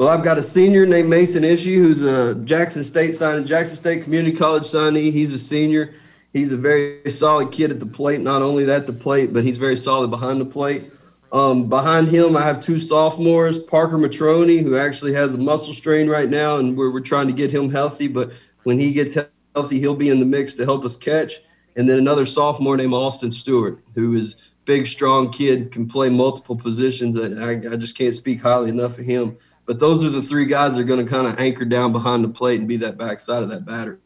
Well, 0.01 0.09
I've 0.09 0.25
got 0.25 0.39
a 0.39 0.43
senior 0.43 0.87
named 0.87 1.11
Mason 1.11 1.43
Ishii, 1.43 1.75
who's 1.75 2.03
a 2.03 2.35
Jackson 2.35 2.83
State 2.83 3.11
signee, 3.11 3.45
Jackson 3.45 3.77
State 3.77 4.03
Community 4.03 4.35
College 4.35 4.63
signee. 4.63 5.13
He's 5.13 5.31
a 5.31 5.39
senior. 5.39 5.93
He's 6.33 6.53
a 6.53 6.57
very 6.57 7.11
solid 7.11 7.53
kid 7.53 7.71
at 7.71 7.81
the 7.81 7.85
plate. 7.85 8.23
Not 8.23 8.41
only 8.41 8.73
at 8.73 8.87
the 8.87 8.95
plate, 8.95 9.35
but 9.35 9.45
he's 9.45 9.59
very 9.59 9.77
solid 9.77 10.09
behind 10.09 10.41
the 10.41 10.47
plate. 10.47 10.91
Um, 11.33 11.69
behind 11.69 12.09
him, 12.09 12.35
I 12.35 12.47
have 12.47 12.63
two 12.63 12.79
sophomores, 12.79 13.59
Parker 13.59 13.99
Matroni, 13.99 14.63
who 14.63 14.75
actually 14.79 15.13
has 15.13 15.35
a 15.35 15.39
muscle 15.39 15.75
strain 15.75 16.09
right 16.09 16.31
now, 16.31 16.57
and 16.57 16.79
we're, 16.79 16.91
we're 16.91 17.01
trying 17.01 17.27
to 17.27 17.35
get 17.35 17.53
him 17.53 17.71
healthy. 17.71 18.09
But 18.09 18.33
when 18.63 18.79
he 18.79 18.95
gets 18.95 19.19
healthy, 19.55 19.81
he'll 19.81 19.95
be 19.95 20.09
in 20.09 20.19
the 20.19 20.25
mix 20.25 20.55
to 20.55 20.65
help 20.65 20.83
us 20.87 20.97
catch. 20.97 21.41
And 21.77 21.87
then 21.87 21.99
another 21.99 22.25
sophomore 22.25 22.79
named 22.79 22.95
Austin 22.95 23.31
Stewart, 23.31 23.85
who 23.95 24.17
is 24.17 24.37
big, 24.65 24.87
strong 24.87 25.31
kid, 25.31 25.71
can 25.71 25.87
play 25.87 26.09
multiple 26.09 26.57
positions. 26.57 27.19
I, 27.19 27.51
I 27.71 27.77
just 27.77 27.99
can't 27.99 28.15
speak 28.15 28.41
highly 28.41 28.71
enough 28.71 28.99
of 28.99 29.05
him. 29.05 29.37
But 29.71 29.79
those 29.79 30.03
are 30.03 30.11
the 30.11 30.21
three 30.21 30.47
guys 30.47 30.75
that 30.75 30.81
are 30.81 30.85
going 30.85 31.07
to 31.07 31.09
kind 31.09 31.29
of 31.29 31.39
anchor 31.39 31.65
down 31.65 31.93
behind 31.93 32.25
the 32.25 32.29
plate 32.29 32.59
and 32.59 32.67
be 32.67 32.77
that 32.79 32.99
backside 32.99 33.45
of 33.45 33.51
that 33.51 33.65
battery. 33.65 33.99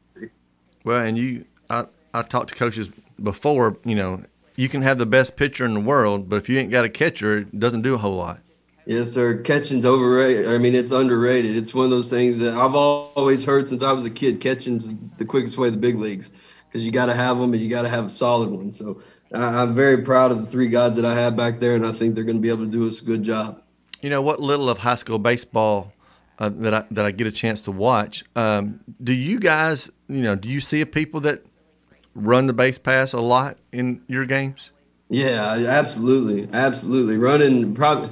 Well, 0.85 1.01
and 1.01 1.17
you, 1.17 1.47
I, 1.71 1.87
I 2.13 2.21
talked 2.21 2.51
to 2.51 2.55
coaches 2.55 2.91
before. 3.23 3.79
You 3.83 3.95
know, 3.95 4.21
you 4.57 4.69
can 4.69 4.83
have 4.83 4.99
the 4.99 5.07
best 5.07 5.39
pitcher 5.39 5.65
in 5.65 5.73
the 5.73 5.81
world, 5.81 6.29
but 6.29 6.37
if 6.37 6.51
you 6.51 6.59
ain't 6.59 6.71
got 6.71 6.85
a 6.85 6.91
catcher, 6.91 7.39
it 7.39 7.59
doesn't 7.59 7.81
do 7.81 7.95
a 7.95 7.97
whole 7.97 8.17
lot. 8.17 8.41
Yes, 8.85 9.11
sir. 9.13 9.39
Catching's 9.39 9.87
overrated. 9.87 10.49
I 10.49 10.59
mean, 10.59 10.75
it's 10.75 10.91
underrated. 10.91 11.57
It's 11.57 11.73
one 11.73 11.87
of 11.87 11.91
those 11.91 12.11
things 12.11 12.41
that 12.41 12.53
I've 12.53 12.75
always 12.75 13.43
heard 13.43 13.67
since 13.67 13.83
I 13.83 13.93
was 13.93 14.05
a 14.05 14.11
kid. 14.11 14.43
Catching's 14.43 14.93
the 15.17 15.25
quickest 15.25 15.57
way 15.57 15.69
to 15.69 15.71
the 15.71 15.79
big 15.79 15.97
leagues 15.97 16.31
because 16.69 16.85
you 16.85 16.93
got 16.93 17.07
to 17.07 17.15
have 17.15 17.39
them 17.39 17.55
and 17.55 17.63
you 17.63 17.71
got 17.71 17.85
to 17.85 17.89
have 17.89 18.05
a 18.05 18.11
solid 18.11 18.51
one. 18.51 18.71
So 18.71 19.01
I'm 19.33 19.75
very 19.75 20.03
proud 20.03 20.31
of 20.31 20.43
the 20.43 20.47
three 20.47 20.69
guys 20.69 20.95
that 20.97 21.07
I 21.07 21.15
have 21.15 21.39
back 21.39 21.59
there, 21.59 21.75
and 21.75 21.87
I 21.87 21.93
think 21.93 22.15
they're 22.15 22.25
going 22.25 22.37
to 22.37 22.43
be 22.43 22.51
able 22.51 22.67
to 22.67 22.71
do 22.71 22.87
us 22.87 23.01
a 23.01 23.05
good 23.07 23.23
job. 23.23 23.63
You 24.05 24.11
know 24.11 24.21
what 24.21 24.39
little 24.39 24.69
of 24.69 24.77
high 24.77 24.97
school 24.97 25.19
baseball 25.19 25.95
uh, 26.39 26.51
that 26.57 26.75
I 26.75 26.85
that 26.91 27.07
I 27.07 27.11
get 27.11 27.27
a 27.27 27.33
chance 27.33 27.63
to 27.63 27.73
watch. 27.73 28.23
Um, 28.37 28.81
do 29.03 29.15
you 29.15 29.41
guys, 29.41 29.91
you 30.09 30.21
know, 30.21 30.35
do 30.35 30.51
you 30.51 30.61
see 30.61 30.85
people 30.85 31.21
that 31.21 31.43
run 32.15 32.47
the 32.47 32.53
base 32.53 32.79
pass 32.79 33.15
a 33.15 33.21
lot 33.23 33.57
in 33.73 34.03
your 34.07 34.27
games? 34.27 34.73
Yeah, 35.09 35.55
absolutely, 35.69 36.51
absolutely. 36.53 37.17
Running 37.17 37.73
probably 37.73 38.11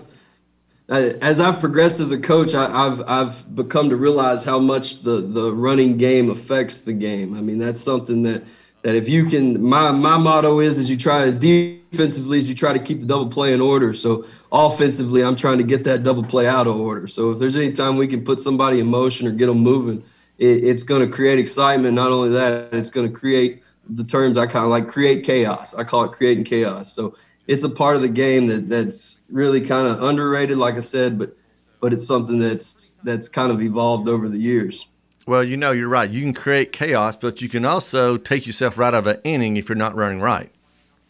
as 0.88 1.40
I've 1.40 1.61
progressed 1.61 2.00
as 2.00 2.11
a 2.11 2.18
coach, 2.18 2.54
I, 2.54 2.70
have 2.70 3.02
I've 3.06 3.54
become 3.54 3.90
to 3.90 3.96
realize 3.96 4.44
how 4.44 4.58
much 4.58 5.02
the 5.02 5.20
the 5.20 5.52
running 5.52 5.99
game 5.99 6.30
affects 6.30 6.80
the 6.80 6.94
game. 6.94 7.37
I 7.37 7.42
mean, 7.42 7.58
that's 7.58 7.78
something 7.78 8.22
that 8.22 8.44
that 8.80 8.94
if 8.94 9.11
you 9.11 9.26
can, 9.26 9.62
my 9.62 9.90
my 9.90 10.16
motto 10.16 10.58
is 10.58 10.78
is 10.78 10.88
you 10.88 10.96
try 10.96 11.30
to 11.30 11.32
defensively 11.32 12.38
is 12.38 12.49
you 12.49 12.54
try 12.54 12.72
to 12.72 12.78
keep 12.78 13.00
the 13.00 13.06
double 13.06 13.28
play 13.28 13.52
in 13.52 13.61
order. 13.61 13.92
So 13.92 14.25
offensively, 14.52 15.25
I'm 15.25 15.35
trying 15.35 15.59
to 15.59 15.64
get 15.64 15.85
that 15.85 16.04
double 16.04 16.23
play 16.23 16.47
out 16.47 16.66
of 16.66 16.76
order. 16.76 17.09
So 17.09 17.30
if 17.30 17.38
there's 17.38 17.56
any 17.56 17.73
time 17.73 17.97
we 17.97 18.06
can 18.06 18.25
put 18.25 18.40
somebody 18.40 18.78
in 18.78 18.87
motion 18.87 19.26
or 19.26 19.32
get 19.32 19.47
them 19.47 19.59
moving, 19.59 20.04
it, 20.38 20.64
it's 20.64 20.82
going 20.82 21.00
to 21.00 21.12
create 21.12 21.38
excitement. 21.38 21.94
Not 21.94 22.12
only 22.12 22.28
that, 22.30 22.73
it's 22.73 22.90
going 22.90 23.11
to 23.11 23.18
create 23.18 23.62
the 23.88 24.04
terms 24.04 24.37
I 24.38 24.47
kind 24.47 24.64
of 24.64 24.71
like 24.71 24.88
create 24.88 25.25
chaos. 25.25 25.75
I 25.75 25.85
call 25.85 26.04
it 26.04 26.12
creating 26.12 26.44
chaos. 26.44 26.92
So 26.92 27.16
it's 27.47 27.64
a 27.64 27.68
part 27.68 27.97
of 27.97 28.02
the 28.02 28.09
game 28.09 28.47
that 28.47 28.68
that's 28.68 29.21
really 29.30 29.61
kind 29.61 29.87
of 29.87 30.02
underrated, 30.02 30.59
like 30.59 30.76
I 30.76 30.80
said, 30.80 31.18
but 31.18 31.37
but 31.80 31.92
it's 31.92 32.06
something 32.06 32.38
that's 32.38 32.94
that's 33.02 33.28
kind 33.28 33.50
of 33.50 33.61
evolved 33.61 34.09
over 34.09 34.28
the 34.28 34.38
years. 34.38 34.87
Well, 35.26 35.42
you 35.42 35.56
know, 35.56 35.73
you're 35.73 35.88
right. 35.88 36.11
You 36.11 36.21
can 36.21 36.35
create 36.35 36.73
chaos, 36.73 37.16
but 37.16 37.40
you 37.40 37.49
can 37.49 37.64
also 37.64 38.16
take 38.16 38.47
yourself 38.47 38.76
right 38.76 38.88
out 38.88 38.94
of 38.94 39.06
an 39.06 39.21
inning 39.25 39.56
if 39.56 39.68
you're 39.68 39.76
not 39.76 39.94
running 39.94 40.21
right. 40.21 40.52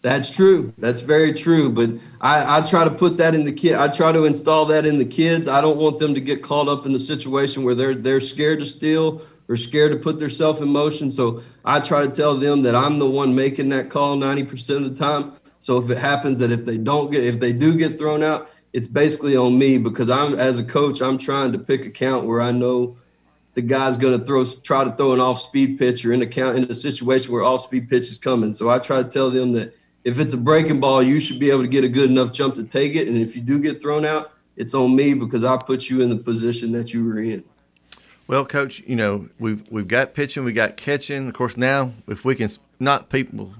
That's 0.03 0.33
true. 0.33 0.75
That's 0.79 1.01
very 1.01 1.33
true. 1.33 1.71
But 1.71 1.91
I, 2.21 2.59
I 2.59 2.61
try 2.63 2.85
to 2.85 2.91
put 2.91 3.17
that 3.19 3.37
in 3.37 3.45
the 3.45 3.53
kid. 3.53 3.75
I 3.75 3.87
try 3.87 4.11
to 4.11 4.25
install 4.25 4.67
that 4.67 4.85
in 4.85 4.99
the 4.99 5.05
kids. 5.05 5.47
I 5.47 5.61
don't 5.61 5.79
want 5.79 6.01
them 6.01 6.13
to 6.15 6.21
get 6.21 6.43
caught 6.43 6.69
up 6.69 6.85
in 6.87 6.93
the 6.93 7.01
situation 7.01 7.63
where 7.63 7.77
they're 7.77 7.95
they're 7.95 8.21
scared 8.21 8.59
to 8.59 8.67
steal 8.67 9.23
or 9.49 9.57
scared 9.57 9.93
to 9.93 9.99
put 9.99 10.19
themselves 10.19 10.61
in 10.61 10.69
motion. 10.69 11.11
So 11.11 11.43
I 11.65 11.79
try 11.79 12.05
to 12.05 12.13
tell 12.13 12.37
them 12.37 12.63
that 12.63 12.75
I'm 12.75 12.99
the 12.99 13.09
one 13.09 13.35
making 13.35 13.69
that 13.71 13.91
call 13.91 14.17
90% 14.17 14.77
of 14.77 14.97
the 14.97 14.99
time. 14.99 15.35
So 15.61 15.79
if 15.79 15.89
it 15.91 15.99
happens 15.99 16.41
that 16.41 16.51
if 16.51 16.65
they 16.65 16.79
don't 16.79 17.13
get, 17.13 17.25
if 17.25 17.39
they 17.39 17.53
do 17.53 17.77
get 17.77 17.97
thrown 17.97 18.25
out, 18.25 18.51
it's 18.73 18.89
basically 18.89 19.37
on 19.37 19.57
me 19.57 19.79
because 19.79 20.11
I'm 20.11 20.35
as 20.35 20.59
a 20.59 20.65
coach, 20.65 21.01
I'm 21.01 21.19
trying 21.19 21.53
to 21.53 21.59
pick 21.59 21.87
a 21.87 21.91
count 21.91 22.27
where 22.27 22.41
I 22.41 22.51
know 22.51 22.97
the 23.55 23.63
guy's 23.63 23.97
going 23.97 24.19
to 24.19 24.25
throw, 24.25 24.45
try 24.45 24.83
to 24.83 24.93
throw 24.93 25.13
an 25.13 25.21
off 25.21 25.41
speed 25.41 25.79
pitch 25.79 26.05
or 26.05 26.13
in 26.13 26.23
a 26.23 26.27
count 26.27 26.57
in 26.57 26.65
a 26.65 26.75
situation 26.75 27.31
where 27.31 27.45
off 27.45 27.63
speed 27.63 27.89
pitch 27.89 28.09
is 28.09 28.19
coming. 28.19 28.53
So 28.53 28.71
I 28.71 28.79
try 28.79 29.03
to 29.03 29.09
tell 29.09 29.31
them 29.31 29.53
that 29.53 29.75
if 30.05 30.19
it's 30.19 30.35
a 30.35 30.39
breaking 30.39 30.81
ball, 30.81 31.03
you 31.03 31.21
should 31.21 31.39
be 31.39 31.51
able 31.51 31.63
to 31.63 31.69
get 31.69 31.85
a 31.85 31.89
good 31.89 32.11
enough 32.11 32.33
jump 32.33 32.55
to 32.57 32.65
take 32.65 32.95
it. 32.95 33.09
And 33.09 33.17
if 33.17 33.37
you 33.37 33.43
do 33.43 33.59
get 33.59 33.81
thrown 33.81 34.05
out, 34.05 34.33
it's 34.57 34.75
on 34.75 34.95
me 34.95 35.15
because 35.15 35.45
I 35.45 35.57
put 35.57 35.89
you 35.89 36.01
in 36.03 36.11
the 36.11 36.17
position 36.17 36.73
that 36.73 36.93
you 36.93 37.05
were 37.05 37.21
in. 37.21 37.45
Well, 38.27 38.45
coach, 38.47 38.83
you 38.87 38.97
know 38.97 39.29
we've 39.39 39.63
we've 39.71 39.89
got 39.89 40.15
pitching, 40.15 40.45
we 40.45 40.53
got 40.53 40.77
catching. 40.77 41.29
Of 41.29 41.35
course, 41.35 41.57
now 41.57 41.93
if 42.07 42.25
we 42.25 42.35
can 42.35 42.49
not 42.79 43.11
people 43.11 43.55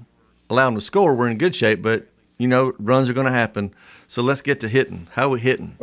allow 0.49 0.65
them 0.65 0.75
to 0.75 0.81
score, 0.81 1.15
we're 1.15 1.29
in 1.29 1.37
good 1.37 1.55
shape. 1.55 1.81
But 1.81 2.07
you 2.37 2.47
know, 2.47 2.73
runs 2.79 3.09
are 3.09 3.13
going 3.13 3.27
to 3.27 3.33
happen. 3.33 3.73
So 4.07 4.21
let's 4.21 4.41
get 4.41 4.59
to 4.61 4.69
hitting. 4.69 5.07
How 5.13 5.27
are 5.27 5.29
we 5.29 5.39
hitting? 5.39 5.77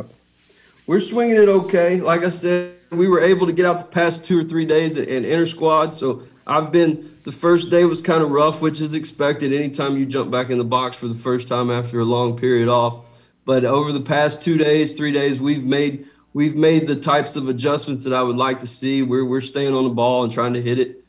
We're 0.87 0.99
swinging 0.99 1.35
it 1.35 1.49
okay. 1.49 2.01
Like 2.01 2.23
I 2.23 2.29
said, 2.29 2.75
we 2.89 3.07
were 3.07 3.21
able 3.21 3.45
to 3.45 3.53
get 3.53 3.65
out 3.65 3.79
the 3.79 3.85
past 3.85 4.25
two 4.25 4.39
or 4.39 4.43
three 4.43 4.65
days 4.65 4.97
in 4.97 5.25
inter 5.25 5.45
squad. 5.45 5.93
So 5.93 6.23
I've 6.51 6.71
been 6.71 7.17
the 7.23 7.31
first 7.31 7.69
day 7.69 7.85
was 7.85 8.01
kind 8.01 8.21
of 8.21 8.29
rough, 8.29 8.61
which 8.61 8.81
is 8.81 8.93
expected 8.93 9.53
anytime 9.53 9.97
you 9.97 10.05
jump 10.05 10.31
back 10.31 10.49
in 10.49 10.57
the 10.57 10.65
box 10.65 10.97
for 10.97 11.07
the 11.07 11.15
first 11.15 11.47
time 11.47 11.71
after 11.71 12.01
a 12.01 12.05
long 12.05 12.37
period 12.37 12.67
off. 12.67 13.05
But 13.45 13.63
over 13.63 13.93
the 13.93 14.01
past 14.01 14.41
two 14.41 14.57
days, 14.57 14.93
three 14.93 15.13
days, 15.13 15.39
we've 15.39 15.63
made 15.63 16.07
we've 16.33 16.57
made 16.57 16.87
the 16.87 16.95
types 16.97 17.37
of 17.37 17.47
adjustments 17.47 18.03
that 18.03 18.13
I 18.13 18.21
would 18.21 18.35
like 18.35 18.59
to 18.59 18.67
see. 18.67 19.01
We're 19.01 19.23
we're 19.23 19.39
staying 19.39 19.73
on 19.73 19.85
the 19.85 19.91
ball 19.91 20.23
and 20.25 20.31
trying 20.31 20.53
to 20.55 20.61
hit 20.61 20.77
it 20.77 21.05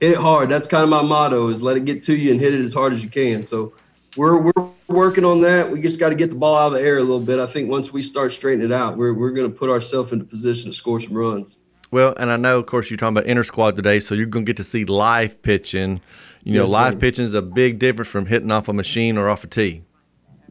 hit 0.00 0.10
it 0.10 0.18
hard. 0.18 0.48
That's 0.48 0.66
kind 0.66 0.82
of 0.82 0.90
my 0.90 1.02
motto 1.02 1.46
is 1.46 1.62
let 1.62 1.76
it 1.76 1.84
get 1.84 2.02
to 2.04 2.16
you 2.16 2.32
and 2.32 2.40
hit 2.40 2.52
it 2.52 2.64
as 2.64 2.74
hard 2.74 2.92
as 2.92 3.04
you 3.04 3.08
can. 3.08 3.44
So 3.44 3.74
we're 4.16 4.36
we're 4.36 4.68
working 4.88 5.24
on 5.24 5.42
that. 5.42 5.70
We 5.70 5.80
just 5.80 6.00
got 6.00 6.08
to 6.08 6.16
get 6.16 6.30
the 6.30 6.36
ball 6.36 6.58
out 6.58 6.66
of 6.66 6.72
the 6.72 6.80
air 6.80 6.98
a 6.98 7.02
little 7.02 7.24
bit. 7.24 7.38
I 7.38 7.46
think 7.46 7.70
once 7.70 7.92
we 7.92 8.02
start 8.02 8.32
straightening 8.32 8.70
it 8.70 8.72
out, 8.72 8.96
we're 8.96 9.14
we're 9.14 9.30
going 9.30 9.48
to 9.48 9.56
put 9.56 9.70
ourselves 9.70 10.10
into 10.10 10.24
position 10.24 10.72
to 10.72 10.76
score 10.76 10.98
some 10.98 11.14
runs. 11.14 11.56
Well, 11.92 12.14
and 12.18 12.32
I 12.32 12.38
know, 12.38 12.58
of 12.58 12.64
course, 12.64 12.90
you're 12.90 12.96
talking 12.96 13.16
about 13.18 13.26
inter 13.26 13.44
squad 13.44 13.76
today, 13.76 14.00
so 14.00 14.14
you're 14.14 14.24
going 14.24 14.46
to 14.46 14.48
get 14.48 14.56
to 14.56 14.64
see 14.64 14.86
live 14.86 15.42
pitching. 15.42 16.00
You 16.42 16.54
know, 16.54 16.62
yes, 16.62 16.70
live 16.70 16.98
pitching 16.98 17.26
is 17.26 17.34
a 17.34 17.42
big 17.42 17.78
difference 17.78 18.08
from 18.08 18.26
hitting 18.26 18.50
off 18.50 18.66
a 18.66 18.72
machine 18.72 19.18
or 19.18 19.28
off 19.28 19.44
a 19.44 19.46
tee. 19.46 19.82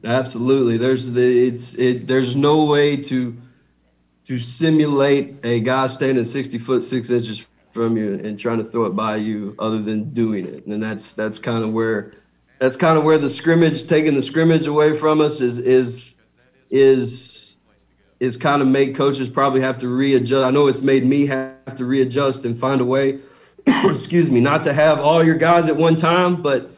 Absolutely. 0.06 0.78
There's 0.78 1.12
the 1.12 1.48
it's 1.48 1.74
it. 1.74 2.08
There's 2.08 2.36
no 2.36 2.66
way 2.66 2.96
to 2.96 3.36
to 4.26 4.40
simulate 4.40 5.36
a 5.44 5.60
guy 5.60 5.88
standing 5.88 6.24
60 6.24 6.60
foot 6.60 6.84
six 6.84 7.10
inches 7.10 7.46
from 7.72 7.98
you 7.98 8.14
and 8.24 8.40
trying 8.40 8.60
to 8.60 8.64
throw 8.64 8.86
it 8.86 8.96
by 8.96 9.16
you 9.16 9.56
other 9.58 9.80
than 9.80 10.14
doing 10.14 10.46
it. 10.46 10.68
And 10.68 10.82
that's 10.82 11.14
that's 11.14 11.40
kind 11.40 11.64
of 11.64 11.74
where 11.74 12.14
that's 12.60 12.76
kind 12.76 13.00
of 13.00 13.04
where 13.04 13.18
the 13.18 13.30
scrimmage 13.30 13.88
taking 13.88 14.14
the 14.14 14.22
scrimmage 14.22 14.68
away 14.68 14.94
from 14.94 15.22
us 15.22 15.42
is 15.42 15.58
is 15.58 16.16
is 16.70 17.41
is 18.22 18.38
kind 18.38 18.62
of 18.62 18.68
make 18.68 18.94
coaches 18.94 19.28
probably 19.28 19.62
have 19.62 19.80
to 19.80 19.88
readjust. 19.88 20.46
I 20.46 20.52
know 20.52 20.68
it's 20.68 20.84
made 20.84 21.04
me 21.04 21.26
have 21.26 21.74
to 21.76 21.86
readjust 21.86 22.46
and 22.46 22.58
find 22.58 22.80
a 22.80 22.86
way, 22.86 23.20
excuse 23.66 24.30
me, 24.30 24.40
not 24.40 24.62
to 24.64 24.74
have 24.74 25.00
all 25.00 25.26
your 25.26 25.36
guys 25.36 25.68
at 25.68 25.76
one 25.76 25.96
time, 25.96 26.40
but 26.40 26.70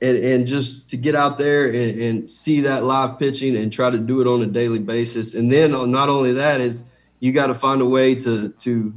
and, 0.00 0.16
and 0.16 0.46
just 0.46 0.88
to 0.88 0.96
get 0.96 1.14
out 1.14 1.36
there 1.36 1.66
and, 1.66 2.00
and 2.00 2.30
see 2.30 2.62
that 2.62 2.82
live 2.82 3.18
pitching 3.18 3.58
and 3.58 3.70
try 3.70 3.90
to 3.90 3.98
do 3.98 4.22
it 4.22 4.26
on 4.26 4.40
a 4.40 4.46
daily 4.46 4.78
basis. 4.78 5.34
And 5.34 5.52
then 5.52 5.74
uh, 5.74 5.84
not 5.84 6.08
only 6.08 6.32
that 6.32 6.62
is 6.62 6.82
you 7.18 7.32
got 7.32 7.48
to 7.48 7.54
find 7.54 7.82
a 7.82 7.86
way 7.86 8.14
to 8.14 8.48
to 8.48 8.94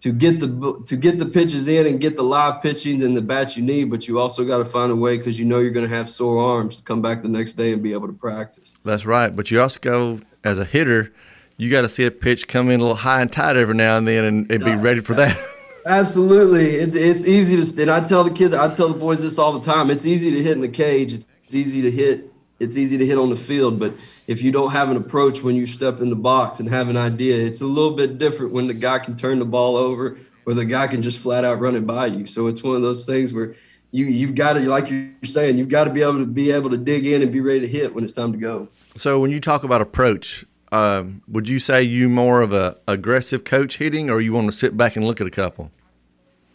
to 0.00 0.12
get 0.12 0.40
the 0.40 0.82
to 0.86 0.96
get 0.96 1.18
the 1.18 1.26
pitches 1.26 1.68
in 1.68 1.86
and 1.86 2.00
get 2.00 2.16
the 2.16 2.22
live 2.22 2.62
pitching 2.62 3.02
and 3.02 3.14
the 3.14 3.20
bats 3.20 3.58
you 3.58 3.62
need, 3.62 3.90
but 3.90 4.08
you 4.08 4.18
also 4.18 4.42
got 4.42 4.56
to 4.56 4.64
find 4.64 4.90
a 4.90 4.96
way 4.96 5.18
because 5.18 5.38
you 5.38 5.44
know 5.44 5.58
you're 5.58 5.70
going 5.70 5.86
to 5.86 5.94
have 5.94 6.08
sore 6.08 6.42
arms 6.42 6.78
to 6.78 6.82
come 6.82 7.02
back 7.02 7.20
the 7.20 7.28
next 7.28 7.58
day 7.58 7.74
and 7.74 7.82
be 7.82 7.92
able 7.92 8.06
to 8.06 8.14
practice. 8.14 8.74
That's 8.82 9.04
right, 9.04 9.36
but 9.36 9.50
you 9.50 9.60
also 9.60 9.78
go 9.80 10.18
as 10.44 10.58
a 10.58 10.64
hitter, 10.64 11.12
you 11.56 11.70
got 11.70 11.82
to 11.82 11.88
see 11.88 12.04
a 12.04 12.10
pitch 12.10 12.48
come 12.48 12.70
in 12.70 12.80
a 12.80 12.82
little 12.82 12.96
high 12.96 13.20
and 13.20 13.30
tight 13.30 13.56
every 13.56 13.74
now 13.74 13.98
and 13.98 14.08
then 14.08 14.24
and, 14.24 14.50
and 14.50 14.64
be 14.64 14.72
uh, 14.72 14.78
ready 14.78 15.00
for 15.00 15.14
that. 15.14 15.36
Absolutely, 15.86 16.76
it's 16.76 16.94
it's 16.94 17.26
easy 17.26 17.62
to. 17.62 17.82
And 17.82 17.90
I 17.90 18.00
tell 18.00 18.22
the 18.22 18.30
kids, 18.30 18.54
I 18.54 18.72
tell 18.72 18.88
the 18.88 18.98
boys 18.98 19.22
this 19.22 19.38
all 19.38 19.58
the 19.58 19.64
time. 19.64 19.90
It's 19.90 20.06
easy 20.06 20.30
to 20.30 20.42
hit 20.42 20.52
in 20.52 20.60
the 20.60 20.68
cage. 20.68 21.12
It's 21.12 21.54
easy 21.54 21.82
to 21.82 21.90
hit. 21.90 22.30
It's 22.58 22.76
easy 22.76 22.98
to 22.98 23.06
hit 23.06 23.16
on 23.16 23.30
the 23.30 23.36
field, 23.36 23.80
but 23.80 23.94
if 24.26 24.42
you 24.42 24.52
don't 24.52 24.72
have 24.72 24.90
an 24.90 24.96
approach 24.98 25.42
when 25.42 25.56
you 25.56 25.66
step 25.66 26.02
in 26.02 26.10
the 26.10 26.16
box 26.16 26.60
and 26.60 26.68
have 26.68 26.90
an 26.90 26.96
idea, 26.96 27.38
it's 27.38 27.62
a 27.62 27.66
little 27.66 27.92
bit 27.92 28.18
different 28.18 28.52
when 28.52 28.66
the 28.66 28.74
guy 28.74 28.98
can 28.98 29.16
turn 29.16 29.38
the 29.38 29.46
ball 29.46 29.76
over 29.76 30.18
or 30.44 30.52
the 30.52 30.66
guy 30.66 30.86
can 30.86 31.02
just 31.02 31.18
flat 31.18 31.42
out 31.42 31.58
run 31.58 31.74
it 31.74 31.86
by 31.86 32.06
you. 32.06 32.26
So 32.26 32.46
it's 32.48 32.62
one 32.62 32.76
of 32.76 32.82
those 32.82 33.06
things 33.06 33.32
where 33.32 33.54
you 33.92 34.06
you've 34.06 34.34
got 34.34 34.54
to 34.54 34.60
like 34.60 34.90
you're 34.90 35.10
saying 35.24 35.58
you've 35.58 35.68
got 35.68 35.84
to 35.84 35.90
be 35.90 36.02
able 36.02 36.18
to 36.18 36.26
be 36.26 36.50
able 36.50 36.70
to 36.70 36.76
dig 36.76 37.06
in 37.06 37.22
and 37.22 37.32
be 37.32 37.40
ready 37.40 37.60
to 37.60 37.68
hit 37.68 37.94
when 37.94 38.04
it's 38.04 38.12
time 38.12 38.32
to 38.32 38.38
go. 38.38 38.68
So 38.96 39.18
when 39.18 39.30
you 39.30 39.40
talk 39.40 39.64
about 39.64 39.80
approach, 39.80 40.44
um, 40.72 41.22
would 41.26 41.48
you 41.48 41.58
say 41.58 41.82
you 41.82 42.08
more 42.08 42.42
of 42.42 42.52
a 42.52 42.78
aggressive 42.86 43.44
coach 43.44 43.78
hitting, 43.78 44.10
or 44.10 44.20
you 44.20 44.32
want 44.32 44.46
to 44.46 44.52
sit 44.52 44.76
back 44.76 44.96
and 44.96 45.04
look 45.04 45.20
at 45.20 45.26
a 45.26 45.30
couple? 45.30 45.70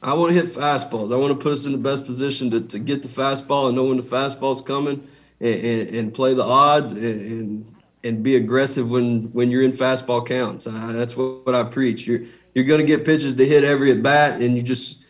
I 0.01 0.13
want 0.13 0.33
to 0.33 0.39
hit 0.39 0.53
fastballs. 0.53 1.11
I 1.11 1.17
want 1.17 1.33
to 1.33 1.39
put 1.41 1.51
us 1.51 1.65
in 1.65 1.71
the 1.71 1.79
best 1.79 2.05
position 2.05 2.51
to, 2.51 2.61
to 2.61 2.77
get 2.79 3.01
the 3.01 3.07
fastball 3.07 3.67
and 3.67 3.75
know 3.75 3.85
when 3.85 3.97
the 3.97 4.03
fastball's 4.03 4.61
coming 4.61 5.07
and, 5.39 5.55
and, 5.55 5.89
and 5.95 6.13
play 6.13 6.35
the 6.35 6.43
odds 6.43 6.91
and, 6.91 7.01
and, 7.01 7.75
and 8.03 8.23
be 8.23 8.35
aggressive 8.35 8.89
when 8.89 9.23
when 9.33 9.49
you're 9.51 9.63
in 9.63 9.73
fastball 9.73 10.25
counts. 10.25 10.67
Uh, 10.67 10.91
that's 10.93 11.17
what, 11.17 11.45
what 11.45 11.55
I 11.55 11.63
preach. 11.63 12.07
You're 12.07 12.21
you're 12.53 12.65
going 12.65 12.79
to 12.79 12.85
get 12.85 13.03
pitches 13.03 13.35
to 13.35 13.45
hit 13.45 13.65
every 13.65 13.91
at 13.91 14.01
bat, 14.01 14.41
and 14.41 14.55
you 14.55 14.61
just 14.61 15.03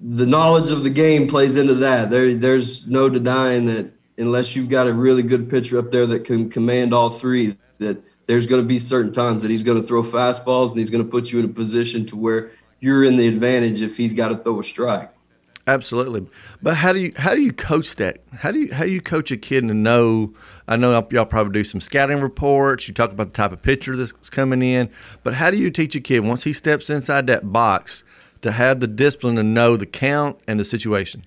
the 0.00 0.26
knowledge 0.26 0.70
of 0.70 0.82
the 0.82 0.90
game 0.90 1.26
plays 1.26 1.56
into 1.56 1.74
that. 1.76 2.10
There 2.10 2.34
there's 2.34 2.86
no 2.86 3.08
denying 3.08 3.66
that 3.66 3.92
unless 4.18 4.56
you've 4.56 4.68
got 4.68 4.86
a 4.86 4.92
really 4.92 5.22
good 5.22 5.48
pitcher 5.48 5.78
up 5.78 5.90
there 5.90 6.06
that 6.06 6.24
can 6.24 6.50
command 6.50 6.94
all 6.94 7.10
three, 7.10 7.56
that 7.78 8.02
there's 8.26 8.46
going 8.46 8.62
to 8.62 8.66
be 8.66 8.78
certain 8.78 9.12
times 9.12 9.42
that 9.42 9.50
he's 9.50 9.62
going 9.62 9.80
to 9.80 9.86
throw 9.86 10.02
fastballs 10.02 10.70
and 10.70 10.78
he's 10.78 10.90
going 10.90 11.04
to 11.04 11.10
put 11.10 11.32
you 11.32 11.38
in 11.38 11.44
a 11.44 11.48
position 11.48 12.06
to 12.06 12.16
where 12.16 12.50
you're 12.80 13.04
in 13.04 13.16
the 13.16 13.28
advantage 13.28 13.80
if 13.80 13.96
he's 13.96 14.12
got 14.12 14.28
to 14.28 14.36
throw 14.36 14.60
a 14.60 14.64
strike. 14.64 15.10
Absolutely, 15.68 16.24
but 16.62 16.76
how 16.76 16.92
do 16.92 17.00
you 17.00 17.12
how 17.16 17.34
do 17.34 17.42
you 17.42 17.52
coach 17.52 17.96
that? 17.96 18.18
How 18.32 18.52
do 18.52 18.60
you 18.60 18.72
how 18.72 18.84
do 18.84 18.90
you 18.90 19.00
coach 19.00 19.32
a 19.32 19.36
kid 19.36 19.66
to 19.66 19.74
know? 19.74 20.32
I 20.68 20.76
know 20.76 21.04
y'all 21.10 21.24
probably 21.24 21.52
do 21.52 21.64
some 21.64 21.80
scouting 21.80 22.20
reports. 22.20 22.86
You 22.86 22.94
talk 22.94 23.10
about 23.10 23.28
the 23.28 23.32
type 23.32 23.50
of 23.50 23.62
pitcher 23.62 23.96
that's 23.96 24.12
coming 24.30 24.62
in, 24.62 24.90
but 25.24 25.34
how 25.34 25.50
do 25.50 25.56
you 25.56 25.72
teach 25.72 25.96
a 25.96 26.00
kid 26.00 26.20
once 26.20 26.44
he 26.44 26.52
steps 26.52 26.88
inside 26.88 27.26
that 27.26 27.52
box 27.52 28.04
to 28.46 28.52
have 28.52 28.80
the 28.80 28.86
discipline 28.86 29.36
to 29.36 29.42
know 29.42 29.76
the 29.76 29.86
count 29.86 30.38
and 30.46 30.58
the 30.58 30.64
situation? 30.64 31.26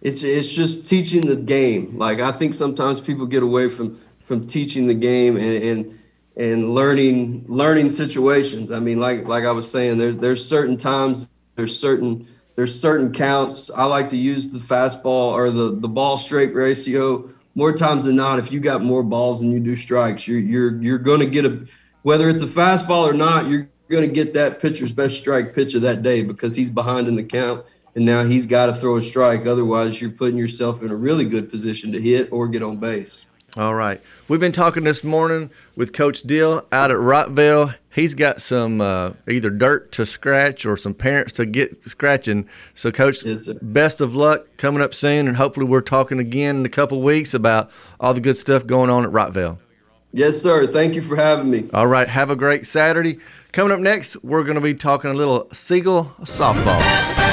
It's 0.00 0.22
it's 0.22 0.52
just 0.52 0.86
teaching 0.86 1.26
the 1.26 1.36
game. 1.36 1.98
Like 1.98 2.20
I 2.20 2.32
think 2.32 2.54
sometimes 2.54 3.00
people 3.00 3.26
get 3.26 3.42
away 3.42 3.68
from 3.68 4.00
from 4.24 4.46
teaching 4.46 4.86
the 4.86 4.94
game 4.94 5.36
and 5.36 5.62
and, 5.64 5.98
and 6.36 6.74
learning 6.74 7.44
learning 7.48 7.90
situations. 7.90 8.70
I 8.70 8.80
mean, 8.80 9.00
like 9.00 9.26
like 9.26 9.44
I 9.44 9.52
was 9.52 9.70
saying, 9.70 9.98
there's 9.98 10.18
there's 10.18 10.46
certain 10.46 10.76
times, 10.76 11.28
there's 11.56 11.78
certain 11.78 12.28
there's 12.56 12.78
certain 12.78 13.12
counts. 13.12 13.70
I 13.70 13.84
like 13.84 14.08
to 14.10 14.16
use 14.16 14.52
the 14.52 14.58
fastball 14.58 15.32
or 15.32 15.50
the 15.50 15.74
the 15.74 15.88
ball 15.88 16.18
strike 16.18 16.54
ratio 16.54 17.30
more 17.54 17.72
times 17.72 18.04
than 18.04 18.16
not. 18.16 18.38
If 18.38 18.52
you 18.52 18.60
got 18.60 18.82
more 18.82 19.02
balls 19.02 19.40
than 19.40 19.50
you 19.50 19.60
do 19.60 19.76
strikes, 19.76 20.28
you're 20.28 20.38
you're 20.38 20.82
you're 20.82 20.98
going 20.98 21.20
to 21.20 21.26
get 21.26 21.44
a 21.44 21.66
whether 22.02 22.28
it's 22.28 22.42
a 22.42 22.46
fastball 22.46 23.08
or 23.08 23.14
not. 23.14 23.48
You're 23.48 23.68
going 23.88 24.08
to 24.08 24.14
get 24.14 24.34
that 24.34 24.60
pitcher's 24.60 24.92
best 24.92 25.18
strike 25.18 25.54
pitch 25.54 25.74
of 25.74 25.82
that 25.82 26.02
day 26.02 26.22
because 26.22 26.56
he's 26.56 26.70
behind 26.70 27.08
in 27.08 27.16
the 27.16 27.22
count 27.22 27.64
and 27.94 28.04
now 28.04 28.24
he's 28.24 28.46
got 28.46 28.66
to 28.66 28.74
throw 28.74 28.96
a 28.96 29.02
strike. 29.02 29.46
Otherwise, 29.46 30.00
you're 30.00 30.10
putting 30.10 30.36
yourself 30.36 30.82
in 30.82 30.90
a 30.90 30.96
really 30.96 31.24
good 31.24 31.50
position 31.50 31.92
to 31.92 32.00
hit 32.00 32.28
or 32.32 32.48
get 32.48 32.62
on 32.62 32.78
base. 32.78 33.26
All 33.56 33.74
right. 33.74 34.00
We've 34.26 34.40
been 34.40 34.50
talking 34.50 34.82
this 34.82 35.04
morning 35.04 35.48
with 35.76 35.92
Coach 35.92 36.22
Dill 36.22 36.66
out 36.72 36.90
at 36.90 36.96
Rockvale. 36.96 37.76
He's 37.94 38.14
got 38.14 38.42
some 38.42 38.80
uh, 38.80 39.12
either 39.28 39.50
dirt 39.50 39.92
to 39.92 40.04
scratch 40.04 40.66
or 40.66 40.76
some 40.76 40.92
parents 40.92 41.34
to 41.34 41.46
get 41.46 41.88
scratching. 41.88 42.48
So, 42.74 42.90
Coach, 42.90 43.24
yes, 43.24 43.48
best 43.62 44.00
of 44.00 44.16
luck 44.16 44.48
coming 44.56 44.82
up 44.82 44.92
soon, 44.92 45.28
and 45.28 45.36
hopefully, 45.36 45.66
we're 45.66 45.82
talking 45.82 46.18
again 46.18 46.56
in 46.56 46.66
a 46.66 46.70
couple 46.70 47.00
weeks 47.00 47.32
about 47.32 47.70
all 48.00 48.12
the 48.12 48.20
good 48.20 48.36
stuff 48.36 48.66
going 48.66 48.90
on 48.90 49.04
at 49.04 49.10
Rockvale. 49.10 49.58
Yes, 50.12 50.42
sir. 50.42 50.66
Thank 50.66 50.94
you 50.94 51.02
for 51.02 51.14
having 51.14 51.48
me. 51.48 51.68
All 51.72 51.86
right. 51.86 52.08
Have 52.08 52.30
a 52.30 52.36
great 52.36 52.66
Saturday. 52.66 53.20
Coming 53.54 53.70
up 53.70 53.78
next, 53.78 54.16
we're 54.24 54.42
going 54.42 54.56
to 54.56 54.60
be 54.60 54.74
talking 54.74 55.12
a 55.12 55.14
little 55.14 55.46
Siegel 55.52 56.12
softball. 56.22 57.23